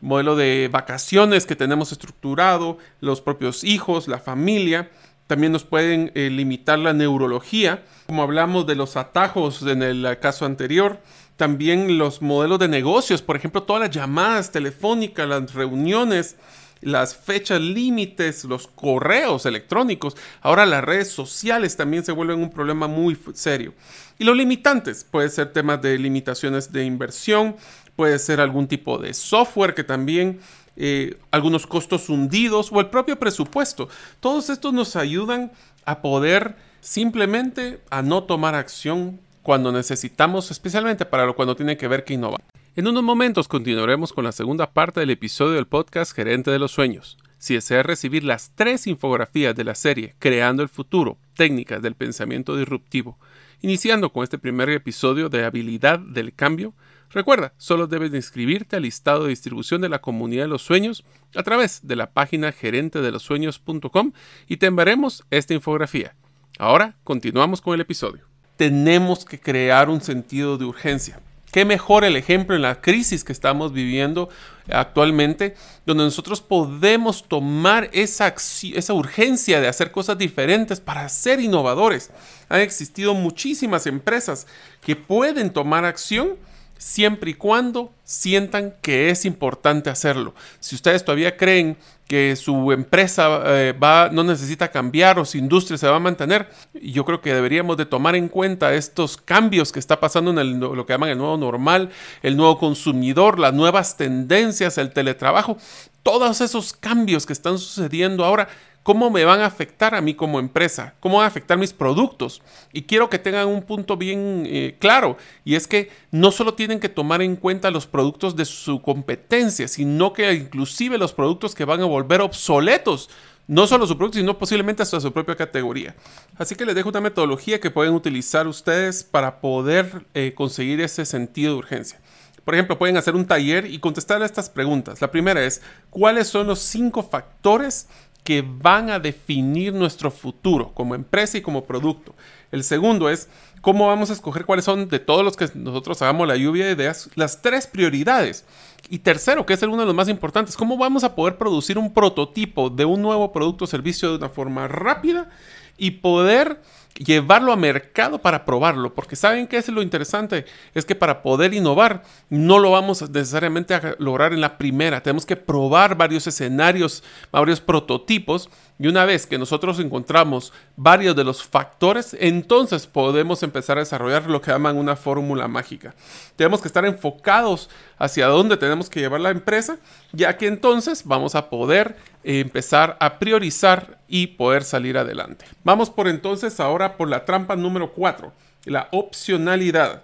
modelo 0.00 0.36
de 0.36 0.68
vacaciones 0.70 1.46
que 1.46 1.56
tenemos 1.56 1.92
estructurado, 1.92 2.78
los 3.00 3.20
propios 3.20 3.64
hijos, 3.64 4.08
la 4.08 4.18
familia. 4.18 4.90
También 5.26 5.52
nos 5.52 5.64
pueden 5.64 6.12
eh, 6.14 6.28
limitar 6.30 6.78
la 6.78 6.92
neurología, 6.92 7.84
como 8.06 8.22
hablamos 8.22 8.66
de 8.66 8.74
los 8.74 8.96
atajos 8.96 9.62
en 9.62 9.82
el 9.82 10.18
caso 10.20 10.44
anterior. 10.44 11.00
También 11.36 11.98
los 11.98 12.20
modelos 12.20 12.58
de 12.58 12.68
negocios, 12.68 13.22
por 13.22 13.36
ejemplo, 13.36 13.62
todas 13.62 13.82
las 13.82 13.90
llamadas 13.90 14.52
telefónicas, 14.52 15.28
las 15.28 15.54
reuniones, 15.54 16.36
las 16.82 17.16
fechas 17.16 17.60
límites, 17.60 18.44
los 18.44 18.66
correos 18.66 19.46
electrónicos, 19.46 20.16
ahora 20.40 20.66
las 20.66 20.84
redes 20.84 21.08
sociales 21.08 21.76
también 21.76 22.04
se 22.04 22.12
vuelven 22.12 22.40
un 22.40 22.50
problema 22.50 22.88
muy 22.88 23.18
serio. 23.34 23.74
Y 24.18 24.24
los 24.24 24.36
limitantes, 24.36 25.04
puede 25.04 25.30
ser 25.30 25.52
temas 25.52 25.80
de 25.80 25.98
limitaciones 25.98 26.72
de 26.72 26.84
inversión, 26.84 27.56
puede 27.96 28.18
ser 28.18 28.40
algún 28.40 28.68
tipo 28.68 28.98
de 28.98 29.14
software 29.14 29.74
que 29.74 29.84
también 29.84 30.40
eh, 30.76 31.18
algunos 31.30 31.66
costos 31.66 32.08
hundidos 32.08 32.70
o 32.72 32.80
el 32.80 32.88
propio 32.88 33.18
presupuesto. 33.18 33.88
Todos 34.20 34.50
estos 34.50 34.72
nos 34.72 34.96
ayudan 34.96 35.52
a 35.84 36.00
poder 36.00 36.56
simplemente 36.80 37.80
a 37.90 38.02
no 38.02 38.24
tomar 38.24 38.54
acción 38.54 39.20
cuando 39.42 39.72
necesitamos, 39.72 40.50
especialmente 40.50 41.04
para 41.04 41.26
lo 41.26 41.34
cuando 41.34 41.56
tiene 41.56 41.76
que 41.76 41.88
ver 41.88 42.04
que 42.04 42.14
innovar. 42.14 42.40
En 42.74 42.88
unos 42.88 43.02
momentos 43.02 43.48
continuaremos 43.48 44.14
con 44.14 44.24
la 44.24 44.32
segunda 44.32 44.72
parte 44.72 45.00
del 45.00 45.10
episodio 45.10 45.56
del 45.56 45.66
podcast 45.66 46.16
Gerente 46.16 46.50
de 46.50 46.58
los 46.58 46.72
Sueños. 46.72 47.18
Si 47.36 47.52
desea 47.52 47.82
recibir 47.82 48.24
las 48.24 48.52
tres 48.54 48.86
infografías 48.86 49.54
de 49.54 49.64
la 49.64 49.74
serie 49.74 50.14
Creando 50.18 50.62
el 50.62 50.70
Futuro, 50.70 51.18
técnicas 51.36 51.82
del 51.82 51.96
pensamiento 51.96 52.56
disruptivo, 52.56 53.18
iniciando 53.60 54.10
con 54.10 54.24
este 54.24 54.38
primer 54.38 54.70
episodio 54.70 55.28
de 55.28 55.44
Habilidad 55.44 55.98
del 55.98 56.32
Cambio, 56.32 56.72
recuerda, 57.10 57.52
solo 57.58 57.88
debes 57.88 58.14
inscribirte 58.14 58.76
al 58.76 58.84
listado 58.84 59.24
de 59.24 59.28
distribución 59.28 59.82
de 59.82 59.90
la 59.90 60.00
comunidad 60.00 60.44
de 60.44 60.48
los 60.48 60.62
sueños 60.62 61.04
a 61.34 61.42
través 61.42 61.86
de 61.86 61.96
la 61.96 62.12
página 62.12 62.52
gerentedelosueños.com 62.52 64.12
y 64.48 64.56
te 64.56 64.64
enviaremos 64.64 65.24
esta 65.30 65.52
infografía. 65.52 66.14
Ahora 66.58 66.96
continuamos 67.04 67.60
con 67.60 67.74
el 67.74 67.82
episodio. 67.82 68.24
Tenemos 68.56 69.26
que 69.26 69.38
crear 69.38 69.90
un 69.90 70.00
sentido 70.00 70.56
de 70.56 70.64
urgencia 70.64 71.20
Qué 71.52 71.66
mejor 71.66 72.04
el 72.04 72.16
ejemplo 72.16 72.56
en 72.56 72.62
la 72.62 72.80
crisis 72.80 73.24
que 73.24 73.32
estamos 73.32 73.74
viviendo 73.74 74.30
actualmente, 74.70 75.54
donde 75.84 76.04
nosotros 76.04 76.40
podemos 76.40 77.28
tomar 77.28 77.90
esa, 77.92 78.34
esa 78.74 78.94
urgencia 78.94 79.60
de 79.60 79.68
hacer 79.68 79.92
cosas 79.92 80.16
diferentes 80.16 80.80
para 80.80 81.06
ser 81.10 81.40
innovadores. 81.40 82.10
Han 82.48 82.60
existido 82.60 83.12
muchísimas 83.12 83.86
empresas 83.86 84.46
que 84.80 84.96
pueden 84.96 85.50
tomar 85.50 85.84
acción 85.84 86.38
siempre 86.82 87.30
y 87.30 87.34
cuando 87.34 87.92
sientan 88.02 88.74
que 88.82 89.08
es 89.10 89.24
importante 89.24 89.88
hacerlo. 89.88 90.34
Si 90.58 90.74
ustedes 90.74 91.04
todavía 91.04 91.36
creen 91.36 91.76
que 92.08 92.34
su 92.34 92.72
empresa 92.72 93.40
eh, 93.46 93.72
va, 93.72 94.10
no 94.12 94.24
necesita 94.24 94.68
cambiar 94.68 95.16
o 95.20 95.24
su 95.24 95.38
industria 95.38 95.78
se 95.78 95.86
va 95.86 95.96
a 95.96 96.00
mantener, 96.00 96.50
yo 96.74 97.04
creo 97.04 97.20
que 97.20 97.32
deberíamos 97.32 97.76
de 97.76 97.86
tomar 97.86 98.16
en 98.16 98.28
cuenta 98.28 98.74
estos 98.74 99.16
cambios 99.16 99.70
que 99.70 99.78
está 99.78 100.00
pasando 100.00 100.38
en 100.38 100.58
lo 100.58 100.84
que 100.84 100.92
llaman 100.92 101.10
el 101.10 101.18
nuevo 101.18 101.36
normal, 101.36 101.90
el 102.20 102.36
nuevo 102.36 102.58
consumidor, 102.58 103.38
las 103.38 103.54
nuevas 103.54 103.96
tendencias, 103.96 104.76
el 104.76 104.92
teletrabajo, 104.92 105.58
todos 106.02 106.40
esos 106.40 106.72
cambios 106.72 107.26
que 107.26 107.32
están 107.32 107.58
sucediendo 107.58 108.24
ahora 108.24 108.48
cómo 108.82 109.10
me 109.10 109.24
van 109.24 109.40
a 109.40 109.46
afectar 109.46 109.94
a 109.94 110.00
mí 110.00 110.14
como 110.14 110.40
empresa, 110.40 110.94
cómo 111.00 111.18
van 111.18 111.24
a 111.24 111.28
afectar 111.28 111.58
mis 111.58 111.72
productos. 111.72 112.42
Y 112.72 112.82
quiero 112.82 113.08
que 113.08 113.18
tengan 113.18 113.48
un 113.48 113.62
punto 113.62 113.96
bien 113.96 114.44
eh, 114.46 114.76
claro, 114.78 115.16
y 115.44 115.54
es 115.54 115.66
que 115.66 115.90
no 116.10 116.32
solo 116.32 116.54
tienen 116.54 116.80
que 116.80 116.88
tomar 116.88 117.22
en 117.22 117.36
cuenta 117.36 117.70
los 117.70 117.86
productos 117.86 118.36
de 118.36 118.44
su 118.44 118.82
competencia, 118.82 119.68
sino 119.68 120.12
que 120.12 120.32
inclusive 120.32 120.98
los 120.98 121.12
productos 121.12 121.54
que 121.54 121.64
van 121.64 121.82
a 121.82 121.86
volver 121.86 122.20
obsoletos. 122.20 123.10
No 123.48 123.66
solo 123.66 123.88
su 123.88 123.98
producto, 123.98 124.18
sino 124.18 124.38
posiblemente 124.38 124.84
hasta 124.84 125.00
su 125.00 125.12
propia 125.12 125.34
categoría. 125.34 125.96
Así 126.38 126.54
que 126.54 126.64
les 126.64 126.76
dejo 126.76 126.90
una 126.90 127.00
metodología 127.00 127.60
que 127.60 127.72
pueden 127.72 127.92
utilizar 127.92 128.46
ustedes 128.46 129.02
para 129.02 129.40
poder 129.40 130.06
eh, 130.14 130.32
conseguir 130.34 130.80
ese 130.80 131.04
sentido 131.04 131.52
de 131.52 131.58
urgencia. 131.58 132.00
Por 132.44 132.54
ejemplo, 132.54 132.78
pueden 132.78 132.96
hacer 132.96 133.14
un 133.14 133.26
taller 133.26 133.66
y 133.66 133.78
contestar 133.78 134.22
a 134.22 134.26
estas 134.26 134.50
preguntas. 134.50 135.00
La 135.00 135.10
primera 135.10 135.44
es, 135.44 135.60
¿cuáles 135.90 136.28
son 136.28 136.46
los 136.46 136.60
cinco 136.60 137.02
factores 137.02 137.88
que 138.24 138.42
van 138.42 138.90
a 138.90 138.98
definir 138.98 139.72
nuestro 139.72 140.10
futuro 140.10 140.72
como 140.74 140.94
empresa 140.94 141.38
y 141.38 141.42
como 141.42 141.64
producto. 141.64 142.14
El 142.52 142.62
segundo 142.62 143.08
es 143.08 143.28
cómo 143.60 143.88
vamos 143.88 144.10
a 144.10 144.12
escoger 144.12 144.44
cuáles 144.44 144.64
son 144.64 144.88
de 144.88 144.98
todos 144.98 145.24
los 145.24 145.36
que 145.36 145.48
nosotros 145.54 146.00
hagamos 146.02 146.28
la 146.28 146.36
lluvia 146.36 146.66
de 146.66 146.72
ideas, 146.72 147.10
las 147.14 147.42
tres 147.42 147.66
prioridades. 147.66 148.44
Y 148.88 148.98
tercero, 149.00 149.46
que 149.46 149.54
es 149.54 149.62
uno 149.62 149.78
de 149.78 149.86
los 149.86 149.94
más 149.94 150.08
importantes, 150.08 150.56
cómo 150.56 150.76
vamos 150.76 151.04
a 151.04 151.14
poder 151.14 151.36
producir 151.36 151.78
un 151.78 151.92
prototipo 151.92 152.70
de 152.70 152.84
un 152.84 153.00
nuevo 153.00 153.32
producto 153.32 153.64
o 153.64 153.68
servicio 153.68 154.10
de 154.10 154.16
una 154.16 154.28
forma 154.28 154.68
rápida 154.68 155.30
y 155.78 155.92
poder 155.92 156.60
llevarlo 157.04 157.52
a 157.52 157.56
mercado 157.56 158.18
para 158.18 158.44
probarlo, 158.44 158.94
porque 158.94 159.16
saben 159.16 159.46
que 159.46 159.56
es 159.56 159.68
lo 159.68 159.82
interesante, 159.82 160.44
es 160.74 160.84
que 160.84 160.94
para 160.94 161.22
poder 161.22 161.54
innovar 161.54 162.02
no 162.28 162.58
lo 162.58 162.70
vamos 162.70 163.08
necesariamente 163.10 163.74
a 163.74 163.96
lograr 163.98 164.32
en 164.32 164.40
la 164.40 164.58
primera, 164.58 165.02
tenemos 165.02 165.26
que 165.26 165.36
probar 165.36 165.96
varios 165.96 166.26
escenarios, 166.26 167.02
varios 167.30 167.60
prototipos 167.60 168.48
y 168.82 168.88
una 168.88 169.04
vez 169.04 169.26
que 169.26 169.38
nosotros 169.38 169.78
encontramos 169.78 170.52
varios 170.74 171.14
de 171.14 171.22
los 171.22 171.44
factores, 171.44 172.16
entonces 172.18 172.88
podemos 172.88 173.44
empezar 173.44 173.78
a 173.78 173.82
desarrollar 173.82 174.28
lo 174.28 174.40
que 174.40 174.50
llaman 174.50 174.76
una 174.76 174.96
fórmula 174.96 175.46
mágica. 175.46 175.94
Tenemos 176.34 176.60
que 176.60 176.66
estar 176.66 176.84
enfocados 176.84 177.70
hacia 177.96 178.26
dónde 178.26 178.56
tenemos 178.56 178.90
que 178.90 178.98
llevar 178.98 179.20
la 179.20 179.30
empresa, 179.30 179.78
ya 180.10 180.36
que 180.36 180.48
entonces 180.48 181.04
vamos 181.04 181.36
a 181.36 181.48
poder 181.48 181.94
empezar 182.24 182.96
a 182.98 183.20
priorizar 183.20 184.00
y 184.08 184.26
poder 184.26 184.64
salir 184.64 184.98
adelante. 184.98 185.44
Vamos 185.62 185.88
por 185.88 186.08
entonces 186.08 186.58
ahora 186.58 186.96
por 186.96 187.08
la 187.08 187.24
trampa 187.24 187.54
número 187.54 187.92
4, 187.92 188.32
la 188.64 188.88
opcionalidad. 188.90 190.02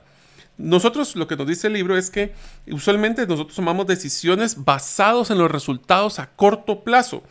Nosotros 0.56 1.16
lo 1.16 1.26
que 1.26 1.34
nos 1.34 1.48
dice 1.48 1.66
el 1.66 1.72
libro 1.72 1.96
es 1.96 2.10
que 2.10 2.32
usualmente 2.70 3.26
nosotros 3.26 3.56
tomamos 3.56 3.88
decisiones 3.88 4.64
basados 4.64 5.32
en 5.32 5.38
los 5.38 5.50
resultados 5.50 6.20
a 6.20 6.30
corto 6.30 6.84
plazo, 6.84 7.24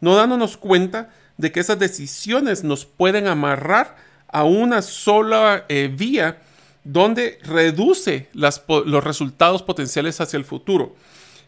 no 0.00 0.14
dándonos 0.14 0.56
cuenta 0.56 1.10
de 1.36 1.52
que 1.52 1.60
esas 1.60 1.78
decisiones 1.78 2.64
nos 2.64 2.84
pueden 2.84 3.26
amarrar 3.26 3.96
a 4.28 4.44
una 4.44 4.82
sola 4.82 5.64
eh, 5.68 5.92
vía 5.92 6.38
donde 6.84 7.38
reduce 7.42 8.28
los 8.32 9.04
resultados 9.04 9.62
potenciales 9.62 10.20
hacia 10.20 10.36
el 10.36 10.44
futuro. 10.44 10.94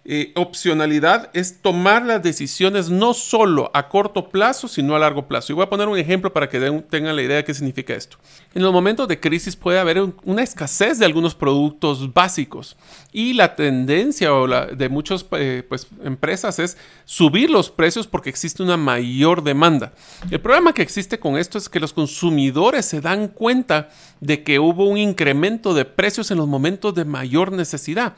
Eh, 0.04 0.32
opcionalidad 0.34 1.30
es 1.32 1.62
tomar 1.62 2.04
las 2.04 2.20
decisiones 2.24 2.90
no 2.90 3.14
solo 3.14 3.70
a 3.72 3.88
corto 3.88 4.30
plazo, 4.30 4.66
sino 4.66 4.96
a 4.96 4.98
largo 4.98 5.28
plazo. 5.28 5.52
Y 5.52 5.54
voy 5.54 5.62
a 5.62 5.70
poner 5.70 5.86
un 5.86 5.96
ejemplo 5.96 6.32
para 6.32 6.48
que 6.48 6.58
tengan 6.90 7.14
la 7.14 7.22
idea 7.22 7.36
de 7.36 7.44
qué 7.44 7.54
significa 7.54 7.94
esto. 7.94 8.16
En 8.52 8.62
los 8.62 8.72
momentos 8.72 9.06
de 9.06 9.20
crisis 9.20 9.54
puede 9.54 9.78
haber 9.78 10.02
una 10.24 10.42
escasez 10.42 10.98
de 10.98 11.06
algunos 11.06 11.36
productos 11.36 12.12
básicos 12.12 12.76
y 13.12 13.34
la 13.34 13.54
tendencia 13.54 14.30
de 14.74 14.88
muchas 14.88 15.24
eh, 15.32 15.62
pues, 15.68 15.86
empresas 16.02 16.58
es 16.58 16.76
subir 17.04 17.48
los 17.48 17.70
precios 17.70 18.08
porque 18.08 18.30
existe 18.30 18.64
una 18.64 18.76
mayor 18.76 19.44
demanda. 19.44 19.92
El 20.30 20.40
problema 20.40 20.72
que 20.72 20.82
existe 20.82 21.20
con 21.20 21.38
esto 21.38 21.58
es 21.58 21.68
que 21.68 21.78
los 21.78 21.92
consumidores 21.92 22.86
se 22.86 23.00
dan 23.00 23.28
cuenta 23.28 23.90
de 24.20 24.42
que 24.42 24.58
hubo 24.58 24.88
un 24.88 24.98
incremento 24.98 25.74
de 25.74 25.84
precios 25.84 26.32
en 26.32 26.38
los 26.38 26.48
momentos 26.48 26.92
de 26.94 27.04
mayor 27.04 27.52
necesidad. 27.52 28.14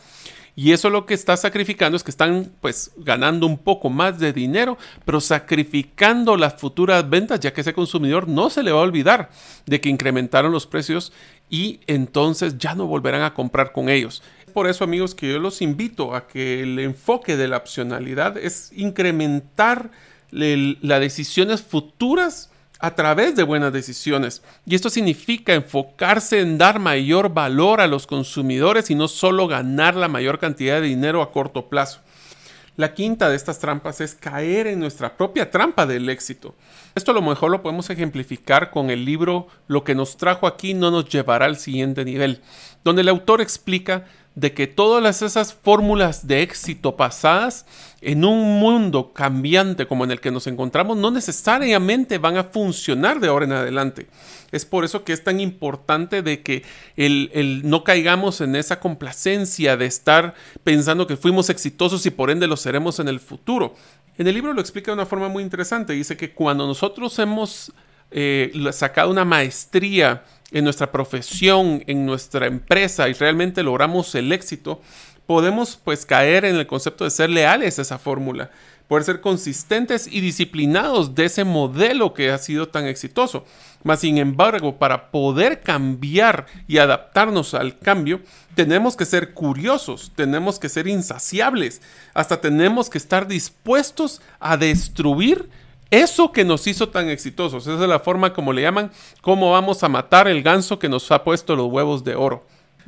Y 0.57 0.73
eso 0.73 0.89
lo 0.89 1.05
que 1.05 1.15
está 1.15 1.37
sacrificando 1.37 1.97
es 1.97 2.05
que 2.05 2.11
están 2.11 2.53
pues 2.61 2.93
ganando 2.97 3.47
un 3.47 3.59
poco 3.59 3.91
más 3.91 4.19
de 4.21 4.33
dinero, 4.33 4.79
pero 5.05 5.21
sacrificando 5.21 6.37
las 6.37 6.55
futuras 6.55 7.09
ventas, 7.09 7.41
ya 7.41 7.53
que 7.53 7.63
ese 7.63 7.75
consumidor 7.75 8.29
no 8.29 8.51
se 8.51 8.63
le 8.63 8.71
va 8.71 8.79
a 8.79 8.85
olvidar 8.85 9.31
de 9.67 9.81
que 9.81 9.89
incrementaron 9.89 10.53
los 10.53 10.67
precios 10.67 11.13
y 11.51 11.81
entonces 11.87 12.57
ya 12.59 12.75
no 12.75 12.87
volverán 12.87 13.23
a 13.23 13.35
comprar 13.35 13.73
con 13.73 13.89
ellos. 13.89 14.23
Por 14.53 14.69
eso 14.69 14.85
amigos 14.85 15.17
que 15.17 15.33
yo 15.33 15.41
los 15.41 15.61
invito 15.61 16.15
a 16.15 16.29
que 16.29 16.63
el 16.63 16.79
enfoque 16.79 17.37
de 17.37 17.49
la 17.49 17.57
opcionalidad 17.57 18.39
es 18.39 18.71
incrementar 18.77 19.91
las 20.31 21.01
decisiones 21.01 21.63
futuras 21.63 22.51
a 22.81 22.95
través 22.95 23.37
de 23.37 23.43
buenas 23.43 23.73
decisiones. 23.73 24.43
Y 24.67 24.75
esto 24.75 24.91
significa 24.91 25.55
enfocarse 25.55 26.41
en 26.41 26.59
dar 26.59 26.79
mayor 26.79 27.33
valor 27.33 27.81
a 27.81 27.87
los 27.87 28.07
consumidores 28.07 28.91
y 28.91 28.95
no 28.95 29.09
solo 29.09 29.47
ganar 29.47 29.95
la 29.95 30.09
mayor 30.09 30.39
cantidad 30.39 30.81
de 30.81 30.89
dinero 30.89 31.23
a 31.23 31.33
corto 31.33 31.69
plazo. 31.69 32.01
La 32.77 32.93
quinta 32.93 33.29
de 33.29 33.37
estas 33.37 33.61
trampas 33.61 34.01
es 34.01 34.17
caer 34.17 34.67
en 34.67 34.81
nuestra 34.81 35.17
propia 35.17 35.49
trampa 35.49 35.87
del 35.87 36.09
éxito. 36.09 36.57
Esto 36.97 37.13
a 37.13 37.15
lo 37.15 37.23
mejor 37.23 37.53
lo 37.53 37.63
podemos 37.63 37.89
ejemplificar 37.89 38.73
con 38.73 38.91
el 38.91 39.05
libro 39.05 39.47
Lo 39.69 39.85
que 39.85 39.95
nos 39.95 40.17
trajo 40.17 40.49
aquí 40.49 40.75
no 40.75 40.91
nos 40.91 41.09
llevará 41.09 41.47
al 41.47 41.57
siguiente 41.57 42.05
nivel, 42.05 42.43
donde 42.83 43.03
el 43.03 43.09
autor 43.09 43.41
explica 43.41 44.07
de 44.35 44.53
que 44.53 44.67
todas 44.67 45.23
esas 45.23 45.55
fórmulas 45.55 46.27
de 46.27 46.43
éxito 46.43 46.97
pasadas 46.97 47.67
en 48.01 48.25
un 48.25 48.59
mundo 48.59 49.13
cambiante 49.13 49.87
como 49.87 50.05
en 50.05 50.11
el 50.11 50.21
que 50.21 50.33
nos 50.33 50.47
encontramos 50.47 50.97
no 50.97 51.11
necesariamente 51.11 52.19
van 52.19 52.37
a 52.37 52.45
funcionar 52.45 53.21
de 53.21 53.29
ahora 53.29 53.45
en 53.45 53.53
adelante. 53.53 54.09
Es 54.51 54.65
por 54.65 54.85
eso 54.85 55.05
que 55.05 55.13
es 55.13 55.23
tan 55.23 55.41
importante 55.41 56.23
de 56.23 56.43
que 56.43 56.65
el, 56.97 57.63
no 57.65 57.85
caigamos 57.85 58.41
en 58.41 58.57
esa 58.57 58.81
complacencia 58.81 59.77
de 59.77 59.87
estar 59.87 60.35
pensando 60.63 61.07
que 61.07 61.17
fuimos 61.17 61.49
exitosos 61.49 62.05
y 62.07 62.11
por 62.11 62.31
ende 62.31 62.47
lo 62.47 62.57
seremos 62.57 62.99
en 62.99 63.09
el 63.09 63.21
futuro. 63.21 63.75
En 64.19 64.27
el 64.27 64.35
libro 64.35 64.53
lo 64.53 64.61
explica 64.61 64.91
de 64.91 64.95
una 64.95 65.07
forma 65.07 65.29
muy 65.29 65.43
interesante. 65.43 65.93
Dice 65.93 66.17
que 66.17 66.33
cuando 66.33 66.67
nosotros 66.67 67.19
hemos 67.19 67.73
eh, 68.15 68.53
sacado 68.73 69.11
una 69.11 69.25
maestría 69.25 70.23
en 70.53 70.63
nuestra 70.63 70.93
profesión, 70.93 71.83
en 71.89 72.07
nuestra 72.07 72.47
empresa 72.47 73.09
y 73.09 73.13
realmente 73.13 73.65
logramos 73.65 74.15
el 74.15 74.31
éxito, 74.31 74.81
podemos 75.27 75.81
pues 75.83 76.07
caer 76.07 76.45
en 76.45 76.55
el 76.55 76.67
concepto 76.69 77.03
de 77.03 77.11
ser 77.11 77.29
leales 77.29 77.79
a 77.79 77.83
esa 77.83 77.99
fórmula, 77.99 78.53
poder 78.87 79.03
ser 79.03 79.21
consistentes 79.21 80.07
y 80.07 80.21
disciplinados 80.21 81.17
de 81.17 81.25
ese 81.25 81.43
modelo 81.43 82.15
que 82.15 82.31
ha 82.31 82.39
sido 82.39 82.69
tan 82.69 82.87
exitoso. 82.87 83.45
Mas, 83.83 84.01
sin 84.01 84.19
embargo, 84.19 84.79
para 84.79 85.11
poder 85.11 85.61
cambiar 85.61 86.47
y 86.69 86.79
adaptarnos 86.79 87.55
al 87.55 87.79
cambio, 87.79 88.21
tenemos 88.55 88.97
que 88.97 89.07
ser 89.07 89.35
curiosos, 89.35 90.13
tenemos 90.15 90.61
que 90.61 90.69
ser 90.69 90.87
insaciables, 90.87 91.83
hasta 92.15 92.41
tenemos 92.41 92.89
que 92.89 92.99
estar 92.99 93.27
dispuestos 93.27 94.23
a 94.39 94.57
destruir 94.57 95.49
eso 96.03 96.33
que 96.33 96.45
nos 96.45 96.67
hizo 96.67 96.89
tan 96.89 97.09
exitosos. 97.09 97.67
Esa 97.67 97.83
es 97.83 97.89
la 97.89 98.01
forma 98.01 98.33
como 98.33 98.53
le 98.53 98.63
llaman, 98.63 98.91
cómo 99.21 99.53
vamos 99.53 99.83
a 99.83 99.89
matar 99.89 100.29
el 100.29 100.43
ganso 100.43 100.79
que 100.79 100.89
nos 100.89 101.11
ha 101.11 101.25
puesto 101.25 101.57
los 101.57 101.71
huevos 101.71 102.05
de 102.05 102.15
oro. 102.15 102.47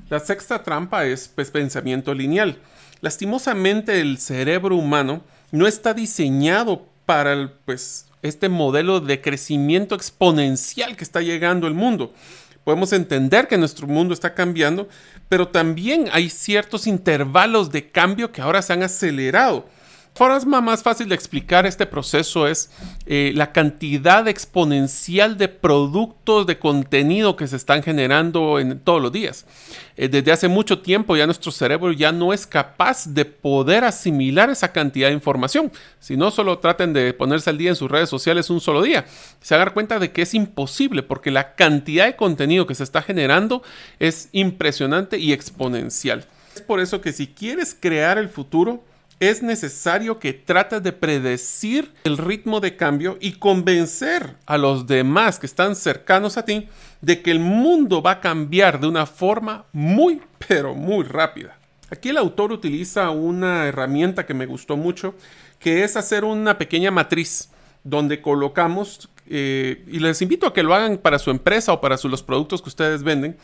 La 0.09 0.21
sexta 0.21 0.63
trampa 0.63 1.05
es 1.05 1.29
pues, 1.29 1.51
pensamiento 1.51 2.15
lineal. 2.15 2.59
Lastimosamente 3.01 4.01
el 4.01 4.19
cerebro 4.19 4.77
humano 4.77 5.23
no 5.53 5.67
está 5.67 5.95
diseñado 5.95 6.87
para 7.05 7.53
pues, 7.65 8.07
este 8.23 8.49
modelo 8.49 9.01
de 9.01 9.21
crecimiento 9.21 9.95
exponencial 9.95 10.97
que 10.97 11.05
está 11.05 11.21
llegando 11.21 11.67
al 11.67 11.75
mundo. 11.75 12.13
Podemos 12.65 12.93
entender 12.93 13.47
que 13.47 13.59
nuestro 13.59 13.87
mundo 13.87 14.13
está 14.13 14.35
cambiando, 14.35 14.89
pero 15.29 15.49
también 15.49 16.09
hay 16.13 16.29
ciertos 16.31 16.89
intervalos 16.89 17.71
de 17.71 17.89
cambio 17.91 18.33
que 18.33 18.43
ahora 18.43 18.63
se 18.63 18.73
han 18.73 18.83
acelerado 18.83 19.69
forma 20.17 20.63
más 20.63 20.83
fácil 20.83 21.09
de 21.09 21.15
explicar 21.15 21.67
este 21.67 21.85
proceso 21.85 22.49
es 22.49 22.71
eh, 23.05 23.33
la 23.35 23.53
cantidad 23.53 24.27
exponencial 24.27 25.37
de 25.37 25.49
productos 25.49 26.47
de 26.47 26.59
contenido 26.59 27.37
que 27.37 27.47
se 27.47 27.57
están 27.57 27.83
generando 27.83 28.59
en 28.59 28.81
todos 28.81 29.03
los 29.03 29.13
días. 29.13 29.45
Eh, 29.97 30.09
desde 30.09 30.33
hace 30.33 30.49
mucho 30.49 30.81
tiempo 30.81 31.17
ya 31.17 31.27
nuestro 31.27 31.53
cerebro 31.53 31.93
ya 31.93 32.13
no 32.13 32.33
es 32.33 32.47
capaz 32.47 33.07
de 33.13 33.27
poder 33.27 33.85
asimilar 33.85 34.49
esa 34.49 34.73
cantidad 34.73 35.09
de 35.09 35.15
información. 35.15 35.71
Si 36.01 36.17
no, 36.17 36.31
solo 36.31 36.59
traten 36.59 36.95
de 36.95 37.13
ponerse 37.13 37.51
al 37.51 37.59
día 37.59 37.71
en 37.71 37.77
sus 37.77 37.91
redes 37.91 38.09
sociales 38.09 38.49
un 38.49 38.61
solo 38.61 38.83
día. 38.83 39.05
Se 39.41 39.57
dar 39.57 39.75
cuenta 39.75 39.99
de 39.99 40.13
que 40.13 40.23
es 40.23 40.35
imposible 40.35 41.03
porque 41.03 41.31
la 41.31 41.55
cantidad 41.55 42.07
de 42.07 42.17
contenido 42.17 42.67
que 42.67 42.75
se 42.75 42.85
está 42.85 43.03
generando 43.03 43.63
es 43.99 44.31
impresionante 44.33 45.19
y 45.19 45.33
exponencial. 45.33 46.25
por 46.67 46.81
eso 46.81 47.03
que 47.03 47.13
si 47.13 47.27
quieres 47.27 47.77
crear 47.79 48.17
el 48.17 48.31
futuro, 48.31 48.83
es 49.19 49.43
necesario 49.43 50.19
que 50.19 50.33
trates 50.33 50.83
de 50.83 50.93
predecir 50.93 51.93
el 52.05 52.19
ritmo 52.19 52.61
de 52.61 52.77
cambio 52.77 53.17
y 53.21 53.33
convencer 53.33 54.37
a 54.45 54.59
los 54.59 54.87
demás 54.87 55.39
que 55.39 55.47
están 55.47 55.75
cercanos 55.75 56.37
a 56.37 56.45
ti 56.45 56.69
de 57.01 57.23
que 57.23 57.31
el 57.31 57.41
mundo 57.41 58.03
va 58.03 58.13
a 58.13 58.21
cambiar 58.21 58.81
de 58.81 58.89
una 58.89 59.07
forma 59.07 59.65
muy, 59.73 60.21
pero 60.47 60.75
muy 60.75 61.05
rápida. 61.05 61.59
Aquí 61.91 62.11
el 62.11 62.19
autor 62.19 62.53
utiliza 62.53 63.11
una 63.11 63.67
herramienta 63.67 64.27
que 64.27 64.35
me 64.35 64.47
gustó 64.47 64.77
mucho, 64.77 65.15
que 65.59 65.85
es 65.85 65.97
hacer 65.97 66.25
una 66.25 66.59
pequeña 66.59 66.91
matriz 66.91 67.51
donde 67.85 68.21
colocamos, 68.21 69.09
eh, 69.29 69.85
y 69.87 70.01
les 70.01 70.21
invito 70.21 70.47
a 70.47 70.53
que 70.53 70.63
lo 70.63 70.75
hagan 70.75 70.99
para 70.99 71.19
su 71.19 71.31
empresa 71.31 71.73
o 71.73 71.81
para 71.81 71.97
los 72.03 72.23
productos 72.23 72.61
que 72.61 72.69
ustedes 72.69 73.03
venden, 73.03 73.37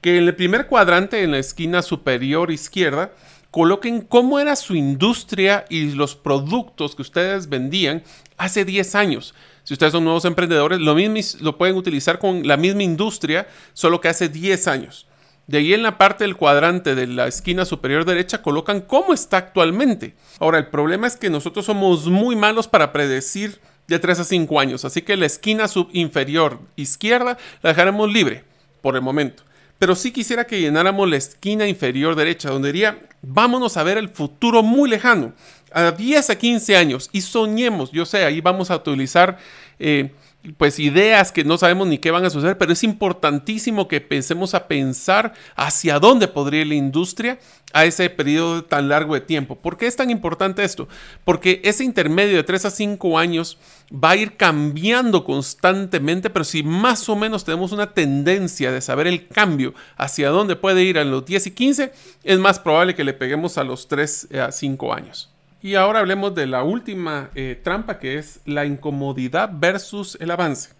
que 0.00 0.16
en 0.16 0.24
el 0.24 0.36
primer 0.36 0.66
cuadrante, 0.66 1.22
en 1.22 1.32
la 1.32 1.38
esquina 1.38 1.82
superior 1.82 2.50
izquierda, 2.52 3.12
coloquen 3.50 4.00
cómo 4.02 4.38
era 4.38 4.56
su 4.56 4.74
industria 4.74 5.64
y 5.68 5.92
los 5.92 6.14
productos 6.14 6.94
que 6.94 7.02
ustedes 7.02 7.48
vendían 7.48 8.02
hace 8.36 8.64
10 8.64 8.94
años. 8.94 9.34
Si 9.64 9.74
ustedes 9.74 9.92
son 9.92 10.04
nuevos 10.04 10.24
emprendedores, 10.24 10.80
lo 10.80 10.94
mismo 10.94 11.40
lo 11.40 11.58
pueden 11.58 11.76
utilizar 11.76 12.18
con 12.18 12.46
la 12.46 12.56
misma 12.56 12.82
industria, 12.82 13.46
solo 13.72 14.00
que 14.00 14.08
hace 14.08 14.28
10 14.28 14.68
años. 14.68 15.06
De 15.46 15.58
ahí 15.58 15.74
en 15.74 15.82
la 15.82 15.98
parte 15.98 16.24
del 16.24 16.36
cuadrante 16.36 16.94
de 16.94 17.08
la 17.08 17.26
esquina 17.26 17.64
superior 17.64 18.04
derecha 18.04 18.40
colocan 18.40 18.80
cómo 18.80 19.12
está 19.12 19.38
actualmente. 19.38 20.14
Ahora, 20.38 20.58
el 20.58 20.68
problema 20.68 21.08
es 21.08 21.16
que 21.16 21.28
nosotros 21.28 21.66
somos 21.66 22.06
muy 22.06 22.36
malos 22.36 22.68
para 22.68 22.92
predecir 22.92 23.60
de 23.88 23.98
3 23.98 24.20
a 24.20 24.24
5 24.24 24.60
años, 24.60 24.84
así 24.84 25.02
que 25.02 25.16
la 25.16 25.26
esquina 25.26 25.66
inferior 25.92 26.60
izquierda 26.76 27.36
la 27.62 27.70
dejaremos 27.70 28.12
libre 28.12 28.44
por 28.80 28.94
el 28.94 29.02
momento 29.02 29.42
pero 29.80 29.96
sí 29.96 30.12
quisiera 30.12 30.46
que 30.46 30.60
llenáramos 30.60 31.08
la 31.08 31.16
esquina 31.16 31.66
inferior 31.66 32.14
derecha, 32.14 32.50
donde 32.50 32.68
diría, 32.68 32.98
vámonos 33.22 33.78
a 33.78 33.82
ver 33.82 33.96
el 33.96 34.10
futuro 34.10 34.62
muy 34.62 34.90
lejano, 34.90 35.32
a 35.72 35.92
10 35.92 36.28
a 36.28 36.36
15 36.36 36.76
años, 36.76 37.08
y 37.12 37.22
soñemos, 37.22 37.90
yo 37.90 38.04
sé, 38.04 38.26
ahí 38.26 38.42
vamos 38.42 38.70
a 38.70 38.76
utilizar 38.76 39.38
eh, 39.78 40.12
pues 40.56 40.78
ideas 40.78 41.32
que 41.32 41.44
no 41.44 41.58
sabemos 41.58 41.86
ni 41.86 41.98
qué 41.98 42.10
van 42.10 42.24
a 42.24 42.30
suceder, 42.30 42.56
pero 42.56 42.72
es 42.72 42.82
importantísimo 42.82 43.88
que 43.88 44.00
pensemos 44.00 44.54
a 44.54 44.68
pensar 44.68 45.34
hacia 45.54 45.98
dónde 45.98 46.28
podría 46.28 46.62
ir 46.62 46.68
la 46.68 46.74
industria 46.74 47.38
a 47.72 47.84
ese 47.84 48.08
periodo 48.08 48.64
tan 48.64 48.88
largo 48.88 49.14
de 49.14 49.20
tiempo. 49.20 49.56
¿Por 49.56 49.76
qué 49.76 49.86
es 49.86 49.96
tan 49.96 50.10
importante 50.10 50.64
esto? 50.64 50.88
Porque 51.24 51.60
ese 51.62 51.84
intermedio 51.84 52.36
de 52.36 52.44
3 52.44 52.64
a 52.64 52.70
5 52.70 53.18
años 53.18 53.58
va 53.92 54.10
a 54.10 54.16
ir 54.16 54.36
cambiando 54.36 55.24
constantemente, 55.24 56.30
pero 56.30 56.44
si 56.44 56.62
más 56.62 57.08
o 57.08 57.16
menos 57.16 57.44
tenemos 57.44 57.72
una 57.72 57.92
tendencia 57.92 58.72
de 58.72 58.80
saber 58.80 59.06
el 59.06 59.28
cambio 59.28 59.74
hacia 59.96 60.30
dónde 60.30 60.56
puede 60.56 60.82
ir 60.84 60.98
a 60.98 61.04
los 61.04 61.24
10 61.26 61.48
y 61.48 61.50
15, 61.50 61.92
es 62.24 62.38
más 62.38 62.58
probable 62.58 62.94
que 62.94 63.04
le 63.04 63.12
peguemos 63.12 63.58
a 63.58 63.64
los 63.64 63.88
3 63.88 64.28
a 64.34 64.52
5 64.52 64.94
años. 64.94 65.29
Y 65.62 65.74
ahora 65.74 65.98
hablemos 65.98 66.34
de 66.34 66.46
la 66.46 66.62
última 66.62 67.30
eh, 67.34 67.60
trampa 67.62 67.98
que 67.98 68.16
es 68.16 68.40
la 68.46 68.64
incomodidad 68.64 69.50
versus 69.52 70.16
el 70.20 70.30
avance. 70.30 70.70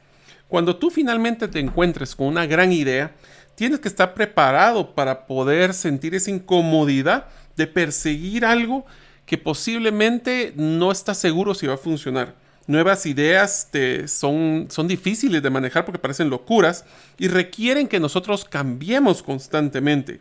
Cuando 0.48 0.76
tú 0.76 0.90
finalmente 0.90 1.48
te 1.48 1.60
encuentres 1.60 2.16
con 2.16 2.28
una 2.28 2.46
gran 2.46 2.72
idea, 2.72 3.14
tienes 3.54 3.78
que 3.78 3.88
estar 3.88 4.14
preparado 4.14 4.94
para 4.94 5.26
poder 5.26 5.74
sentir 5.74 6.14
esa 6.14 6.30
incomodidad 6.30 7.26
de 7.56 7.66
perseguir 7.66 8.46
algo 8.46 8.86
que 9.26 9.36
posiblemente 9.36 10.54
no 10.56 10.90
estás 10.90 11.18
seguro 11.18 11.54
si 11.54 11.66
va 11.66 11.74
a 11.74 11.78
funcionar. 11.78 12.34
Nuevas 12.66 13.04
ideas 13.04 13.68
son, 14.06 14.66
son 14.70 14.88
difíciles 14.88 15.42
de 15.42 15.50
manejar 15.50 15.84
porque 15.84 15.98
parecen 15.98 16.30
locuras 16.30 16.84
y 17.18 17.28
requieren 17.28 17.86
que 17.86 18.00
nosotros 18.00 18.44
cambiemos 18.44 19.22
constantemente. 19.22 20.20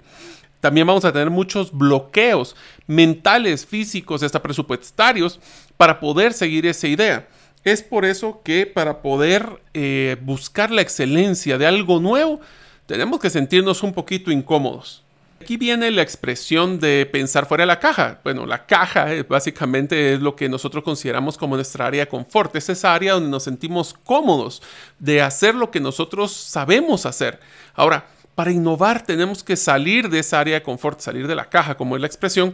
También 0.59 0.87
vamos 0.87 1.05
a 1.05 1.11
tener 1.11 1.29
muchos 1.29 1.71
bloqueos 1.71 2.55
mentales, 2.87 3.65
físicos, 3.65 4.23
hasta 4.23 4.41
presupuestarios 4.41 5.39
para 5.77 5.99
poder 5.99 6.33
seguir 6.33 6.65
esa 6.65 6.87
idea. 6.87 7.27
Es 7.63 7.83
por 7.83 8.05
eso 8.05 8.41
que 8.43 8.65
para 8.65 9.01
poder 9.01 9.61
eh, 9.73 10.17
buscar 10.21 10.71
la 10.71 10.81
excelencia 10.81 11.57
de 11.57 11.67
algo 11.67 11.99
nuevo, 11.99 12.39
tenemos 12.85 13.19
que 13.19 13.29
sentirnos 13.29 13.83
un 13.83 13.93
poquito 13.93 14.31
incómodos. 14.31 15.03
Aquí 15.41 15.55
viene 15.55 15.89
la 15.91 16.01
expresión 16.01 16.79
de 16.79 17.05
pensar 17.05 17.45
fuera 17.45 17.61
de 17.61 17.67
la 17.67 17.79
caja. 17.79 18.19
Bueno, 18.23 18.45
la 18.45 18.65
caja 18.65 19.13
eh, 19.13 19.23
básicamente 19.23 20.13
es 20.13 20.19
lo 20.19 20.35
que 20.35 20.49
nosotros 20.49 20.83
consideramos 20.83 21.37
como 21.37 21.55
nuestra 21.55 21.87
área 21.87 22.05
de 22.05 22.09
confort. 22.09 22.55
Es 22.57 22.67
esa 22.67 22.93
área 22.93 23.13
donde 23.13 23.29
nos 23.29 23.43
sentimos 23.43 23.95
cómodos 24.03 24.61
de 24.99 25.21
hacer 25.21 25.55
lo 25.55 25.71
que 25.71 25.79
nosotros 25.79 26.33
sabemos 26.33 27.05
hacer. 27.05 27.39
Ahora, 27.73 28.07
para 28.39 28.51
innovar 28.51 29.03
tenemos 29.03 29.43
que 29.43 29.57
salir 29.57 30.07
de 30.07 30.19
esa 30.19 30.39
área 30.39 30.55
de 30.55 30.63
confort, 30.63 31.01
salir 31.01 31.27
de 31.27 31.35
la 31.35 31.49
caja, 31.49 31.75
como 31.75 31.97
es 31.97 32.01
la 32.01 32.07
expresión, 32.07 32.53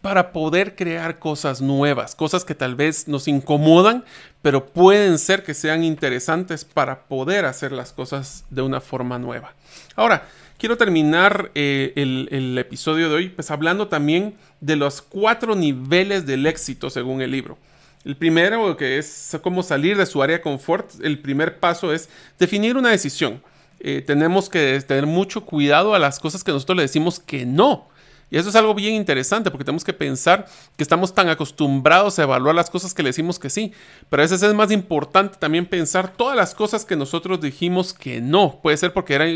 para 0.00 0.32
poder 0.32 0.74
crear 0.76 1.18
cosas 1.18 1.60
nuevas, 1.60 2.14
cosas 2.14 2.42
que 2.42 2.54
tal 2.54 2.74
vez 2.74 3.06
nos 3.06 3.28
incomodan, 3.28 4.02
pero 4.40 4.64
pueden 4.64 5.18
ser 5.18 5.42
que 5.42 5.52
sean 5.52 5.84
interesantes 5.84 6.64
para 6.64 7.00
poder 7.00 7.44
hacer 7.44 7.70
las 7.70 7.92
cosas 7.92 8.46
de 8.48 8.62
una 8.62 8.80
forma 8.80 9.18
nueva. 9.18 9.52
Ahora, 9.94 10.26
quiero 10.56 10.78
terminar 10.78 11.50
eh, 11.54 11.92
el, 11.96 12.30
el, 12.30 12.56
episodio 12.56 13.10
de 13.10 13.16
hoy 13.16 13.28
pues 13.28 13.50
hablando 13.50 13.88
también 13.88 14.36
de 14.62 14.76
los 14.76 15.02
cuatro 15.02 15.54
niveles 15.54 16.24
del 16.24 16.46
éxito 16.46 16.88
según 16.88 17.20
el 17.20 17.30
libro. 17.30 17.58
El 18.06 18.16
primero, 18.16 18.74
que 18.78 18.96
es 18.96 19.36
cómo 19.42 19.62
salir 19.62 19.98
de 19.98 20.06
su 20.06 20.22
área 20.22 20.38
de 20.38 20.42
confort, 20.42 20.92
el 21.02 21.18
primer 21.18 21.58
paso 21.58 21.92
es 21.92 22.08
definir 22.38 22.78
una 22.78 22.88
decisión. 22.88 23.42
Eh, 23.80 24.02
tenemos 24.06 24.48
que 24.48 24.80
tener 24.86 25.06
mucho 25.06 25.44
cuidado 25.44 25.94
a 25.94 25.98
las 25.98 26.18
cosas 26.18 26.42
que 26.42 26.52
nosotros 26.52 26.76
le 26.76 26.82
decimos 26.82 27.20
que 27.20 27.46
no. 27.46 27.88
Y 28.28 28.38
eso 28.38 28.48
es 28.48 28.56
algo 28.56 28.74
bien 28.74 28.94
interesante 28.94 29.50
porque 29.50 29.64
tenemos 29.64 29.84
que 29.84 29.92
pensar 29.92 30.46
que 30.76 30.82
estamos 30.82 31.14
tan 31.14 31.28
acostumbrados 31.28 32.18
a 32.18 32.24
evaluar 32.24 32.56
las 32.56 32.70
cosas 32.70 32.92
que 32.92 33.02
le 33.02 33.10
decimos 33.10 33.38
que 33.38 33.50
sí. 33.50 33.72
Pero 34.10 34.22
a 34.22 34.24
veces 34.24 34.42
es 34.42 34.52
más 34.52 34.72
importante 34.72 35.38
también 35.38 35.66
pensar 35.66 36.12
todas 36.12 36.36
las 36.36 36.54
cosas 36.54 36.84
que 36.84 36.96
nosotros 36.96 37.40
dijimos 37.40 37.94
que 37.94 38.20
no. 38.20 38.58
Puede 38.62 38.76
ser 38.76 38.92
porque 38.92 39.14
era, 39.14 39.26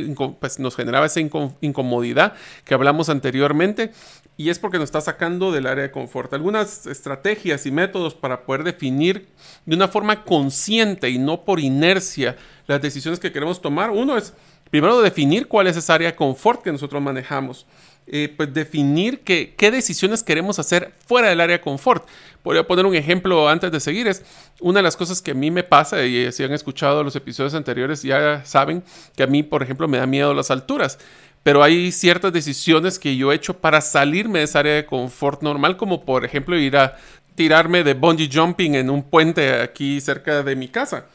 pues, 0.40 0.59
nos 0.59 0.74
generaba 0.74 1.07
esa 1.07 1.20
incomodidad 1.20 2.35
que 2.64 2.74
hablamos 2.74 3.09
anteriormente 3.09 3.92
y 4.37 4.48
es 4.48 4.59
porque 4.59 4.79
nos 4.79 4.87
está 4.87 5.00
sacando 5.03 5.53
del 5.53 5.66
área 5.66 5.83
de 5.83 5.90
confort. 5.90 6.33
Algunas 6.33 6.87
estrategias 6.87 7.66
y 7.66 7.70
métodos 7.70 8.14
para 8.14 8.46
poder 8.46 8.64
definir 8.64 9.29
de 9.66 9.76
una 9.76 9.87
forma 9.87 10.24
consciente 10.24 11.11
y 11.11 11.18
no 11.18 11.44
por 11.44 11.61
inercia 11.61 12.37
las 12.66 12.81
decisiones 12.81 13.20
que 13.20 13.33
queremos 13.33 13.61
tomar. 13.61 13.90
Uno 13.90 14.16
es 14.16 14.33
primero 14.70 15.00
definir 15.03 15.46
cuál 15.46 15.66
es 15.66 15.76
esa 15.76 15.94
área 15.94 16.11
de 16.11 16.16
confort 16.16 16.62
que 16.62 16.72
nosotros 16.72 17.03
manejamos. 17.03 17.66
Eh, 18.12 18.34
pues 18.36 18.52
definir 18.52 19.20
qué 19.20 19.70
decisiones 19.70 20.24
queremos 20.24 20.58
hacer 20.58 20.92
fuera 21.06 21.28
del 21.28 21.40
área 21.40 21.60
confort. 21.60 22.08
Podría 22.42 22.66
poner 22.66 22.84
un 22.84 22.96
ejemplo 22.96 23.48
antes 23.48 23.70
de 23.70 23.78
seguir. 23.78 24.08
Es 24.08 24.24
una 24.58 24.80
de 24.80 24.82
las 24.82 24.96
cosas 24.96 25.22
que 25.22 25.30
a 25.30 25.34
mí 25.34 25.52
me 25.52 25.62
pasa, 25.62 26.04
y 26.04 26.32
si 26.32 26.42
han 26.42 26.52
escuchado 26.52 27.04
los 27.04 27.14
episodios 27.14 27.54
anteriores, 27.54 28.02
ya 28.02 28.44
saben 28.44 28.82
que 29.14 29.22
a 29.22 29.28
mí, 29.28 29.44
por 29.44 29.62
ejemplo, 29.62 29.86
me 29.86 29.98
da 29.98 30.06
miedo 30.06 30.34
las 30.34 30.50
alturas. 30.50 30.98
Pero 31.44 31.62
hay 31.62 31.92
ciertas 31.92 32.32
decisiones 32.32 32.98
que 32.98 33.16
yo 33.16 33.30
he 33.30 33.36
hecho 33.36 33.58
para 33.58 33.80
salirme 33.80 34.40
de 34.40 34.46
esa 34.46 34.58
área 34.58 34.74
de 34.74 34.86
confort 34.86 35.42
normal, 35.42 35.76
como 35.76 36.04
por 36.04 36.24
ejemplo 36.24 36.58
ir 36.58 36.76
a 36.76 36.96
tirarme 37.36 37.84
de 37.84 37.94
bungee 37.94 38.28
jumping 38.30 38.74
en 38.74 38.90
un 38.90 39.04
puente 39.04 39.52
aquí 39.62 40.00
cerca 40.00 40.42
de 40.42 40.56
mi 40.56 40.66
casa. 40.68 41.06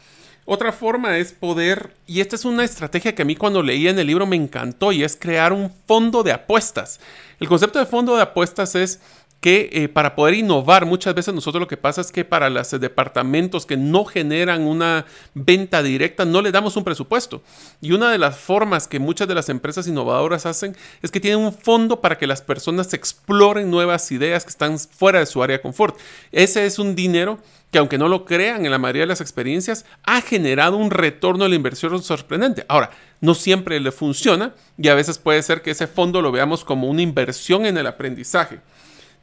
Otra 0.48 0.72
forma 0.72 1.18
es 1.18 1.34
poder, 1.34 1.96
y 2.06 2.22
esta 2.22 2.36
es 2.36 2.46
una 2.46 2.64
estrategia 2.64 3.16
que 3.16 3.24
a 3.24 3.26
mí 3.26 3.36
cuando 3.36 3.64
leí 3.64 3.88
en 3.88 3.98
el 3.98 4.06
libro 4.06 4.28
me 4.28 4.36
encantó, 4.36 4.92
y 4.92 5.04
es 5.04 5.16
crear 5.16 5.52
un 5.52 5.72
fondo 5.88 6.22
de 6.22 6.34
apuestas. 6.34 7.00
El 7.40 7.48
concepto 7.48 7.80
de 7.80 7.88
fondo 7.88 8.16
de 8.16 8.22
apuestas 8.22 8.76
es 8.76 9.00
que 9.40 9.70
eh, 9.74 9.90
para 9.90 10.16
poder 10.16 10.34
innovar 10.34 10.86
muchas 10.86 11.14
veces 11.14 11.34
nosotros 11.34 11.62
lo 11.62 11.68
que 11.68 11.78
pasa 11.78 12.02
es 12.02 12.12
que 12.12 12.26
para 12.26 12.50
los 12.50 12.72
departamentos 12.72 13.66
que 13.66 13.78
no 13.78 14.04
generan 14.06 14.64
una 14.64 15.06
venta 15.36 15.84
directa 15.84 16.26
no 16.26 16.42
le 16.42 16.52
damos 16.52 16.76
un 16.78 16.84
presupuesto. 16.84 17.44
Y 17.80 17.92
una 17.92 18.12
de 18.12 18.18
las 18.18 18.38
formas 18.38 18.88
que 18.88 19.00
muchas 19.00 19.28
de 19.28 19.36
las 19.36 19.50
empresas 19.50 19.88
innovadoras 19.88 20.46
hacen 20.46 20.76
es 21.02 21.12
que 21.12 21.20
tienen 21.20 21.40
un 21.40 21.54
fondo 21.54 22.02
para 22.02 22.18
que 22.18 22.28
las 22.28 22.42
personas 22.42 22.94
exploren 22.94 23.70
nuevas 23.70 24.12
ideas 24.12 24.44
que 24.44 24.50
están 24.50 24.80
fuera 24.80 25.20
de 25.20 25.26
su 25.26 25.44
área 25.44 25.58
de 25.58 25.62
confort. 25.62 25.98
Ese 26.32 26.66
es 26.66 26.80
un 26.80 26.96
dinero 26.96 27.40
que 27.72 27.80
aunque 27.80 27.98
no 27.98 28.08
lo 28.08 28.26
crean 28.26 28.66
en 28.66 28.72
la 28.72 28.78
mayoría 28.78 29.02
de 29.04 29.08
las 29.08 29.22
experiencias, 29.22 29.86
ha 30.04 30.22
generado 30.22 30.78
un 30.78 30.92
retorno 30.92 31.44
de 31.44 31.50
la 31.50 31.56
inversión 31.56 32.02
sorprendente. 32.02 32.66
Ahora, 32.68 32.92
no 33.22 33.36
siempre 33.36 33.80
le 33.80 33.92
funciona 33.92 34.54
y 34.78 34.88
a 34.88 34.96
veces 34.96 35.18
puede 35.18 35.44
ser 35.44 35.62
que 35.62 35.72
ese 35.72 35.88
fondo 35.88 36.22
lo 36.22 36.32
veamos 36.32 36.64
como 36.64 36.90
una 36.90 37.02
inversión 37.02 37.66
en 37.66 37.78
el 37.78 37.88
aprendizaje. 37.88 38.60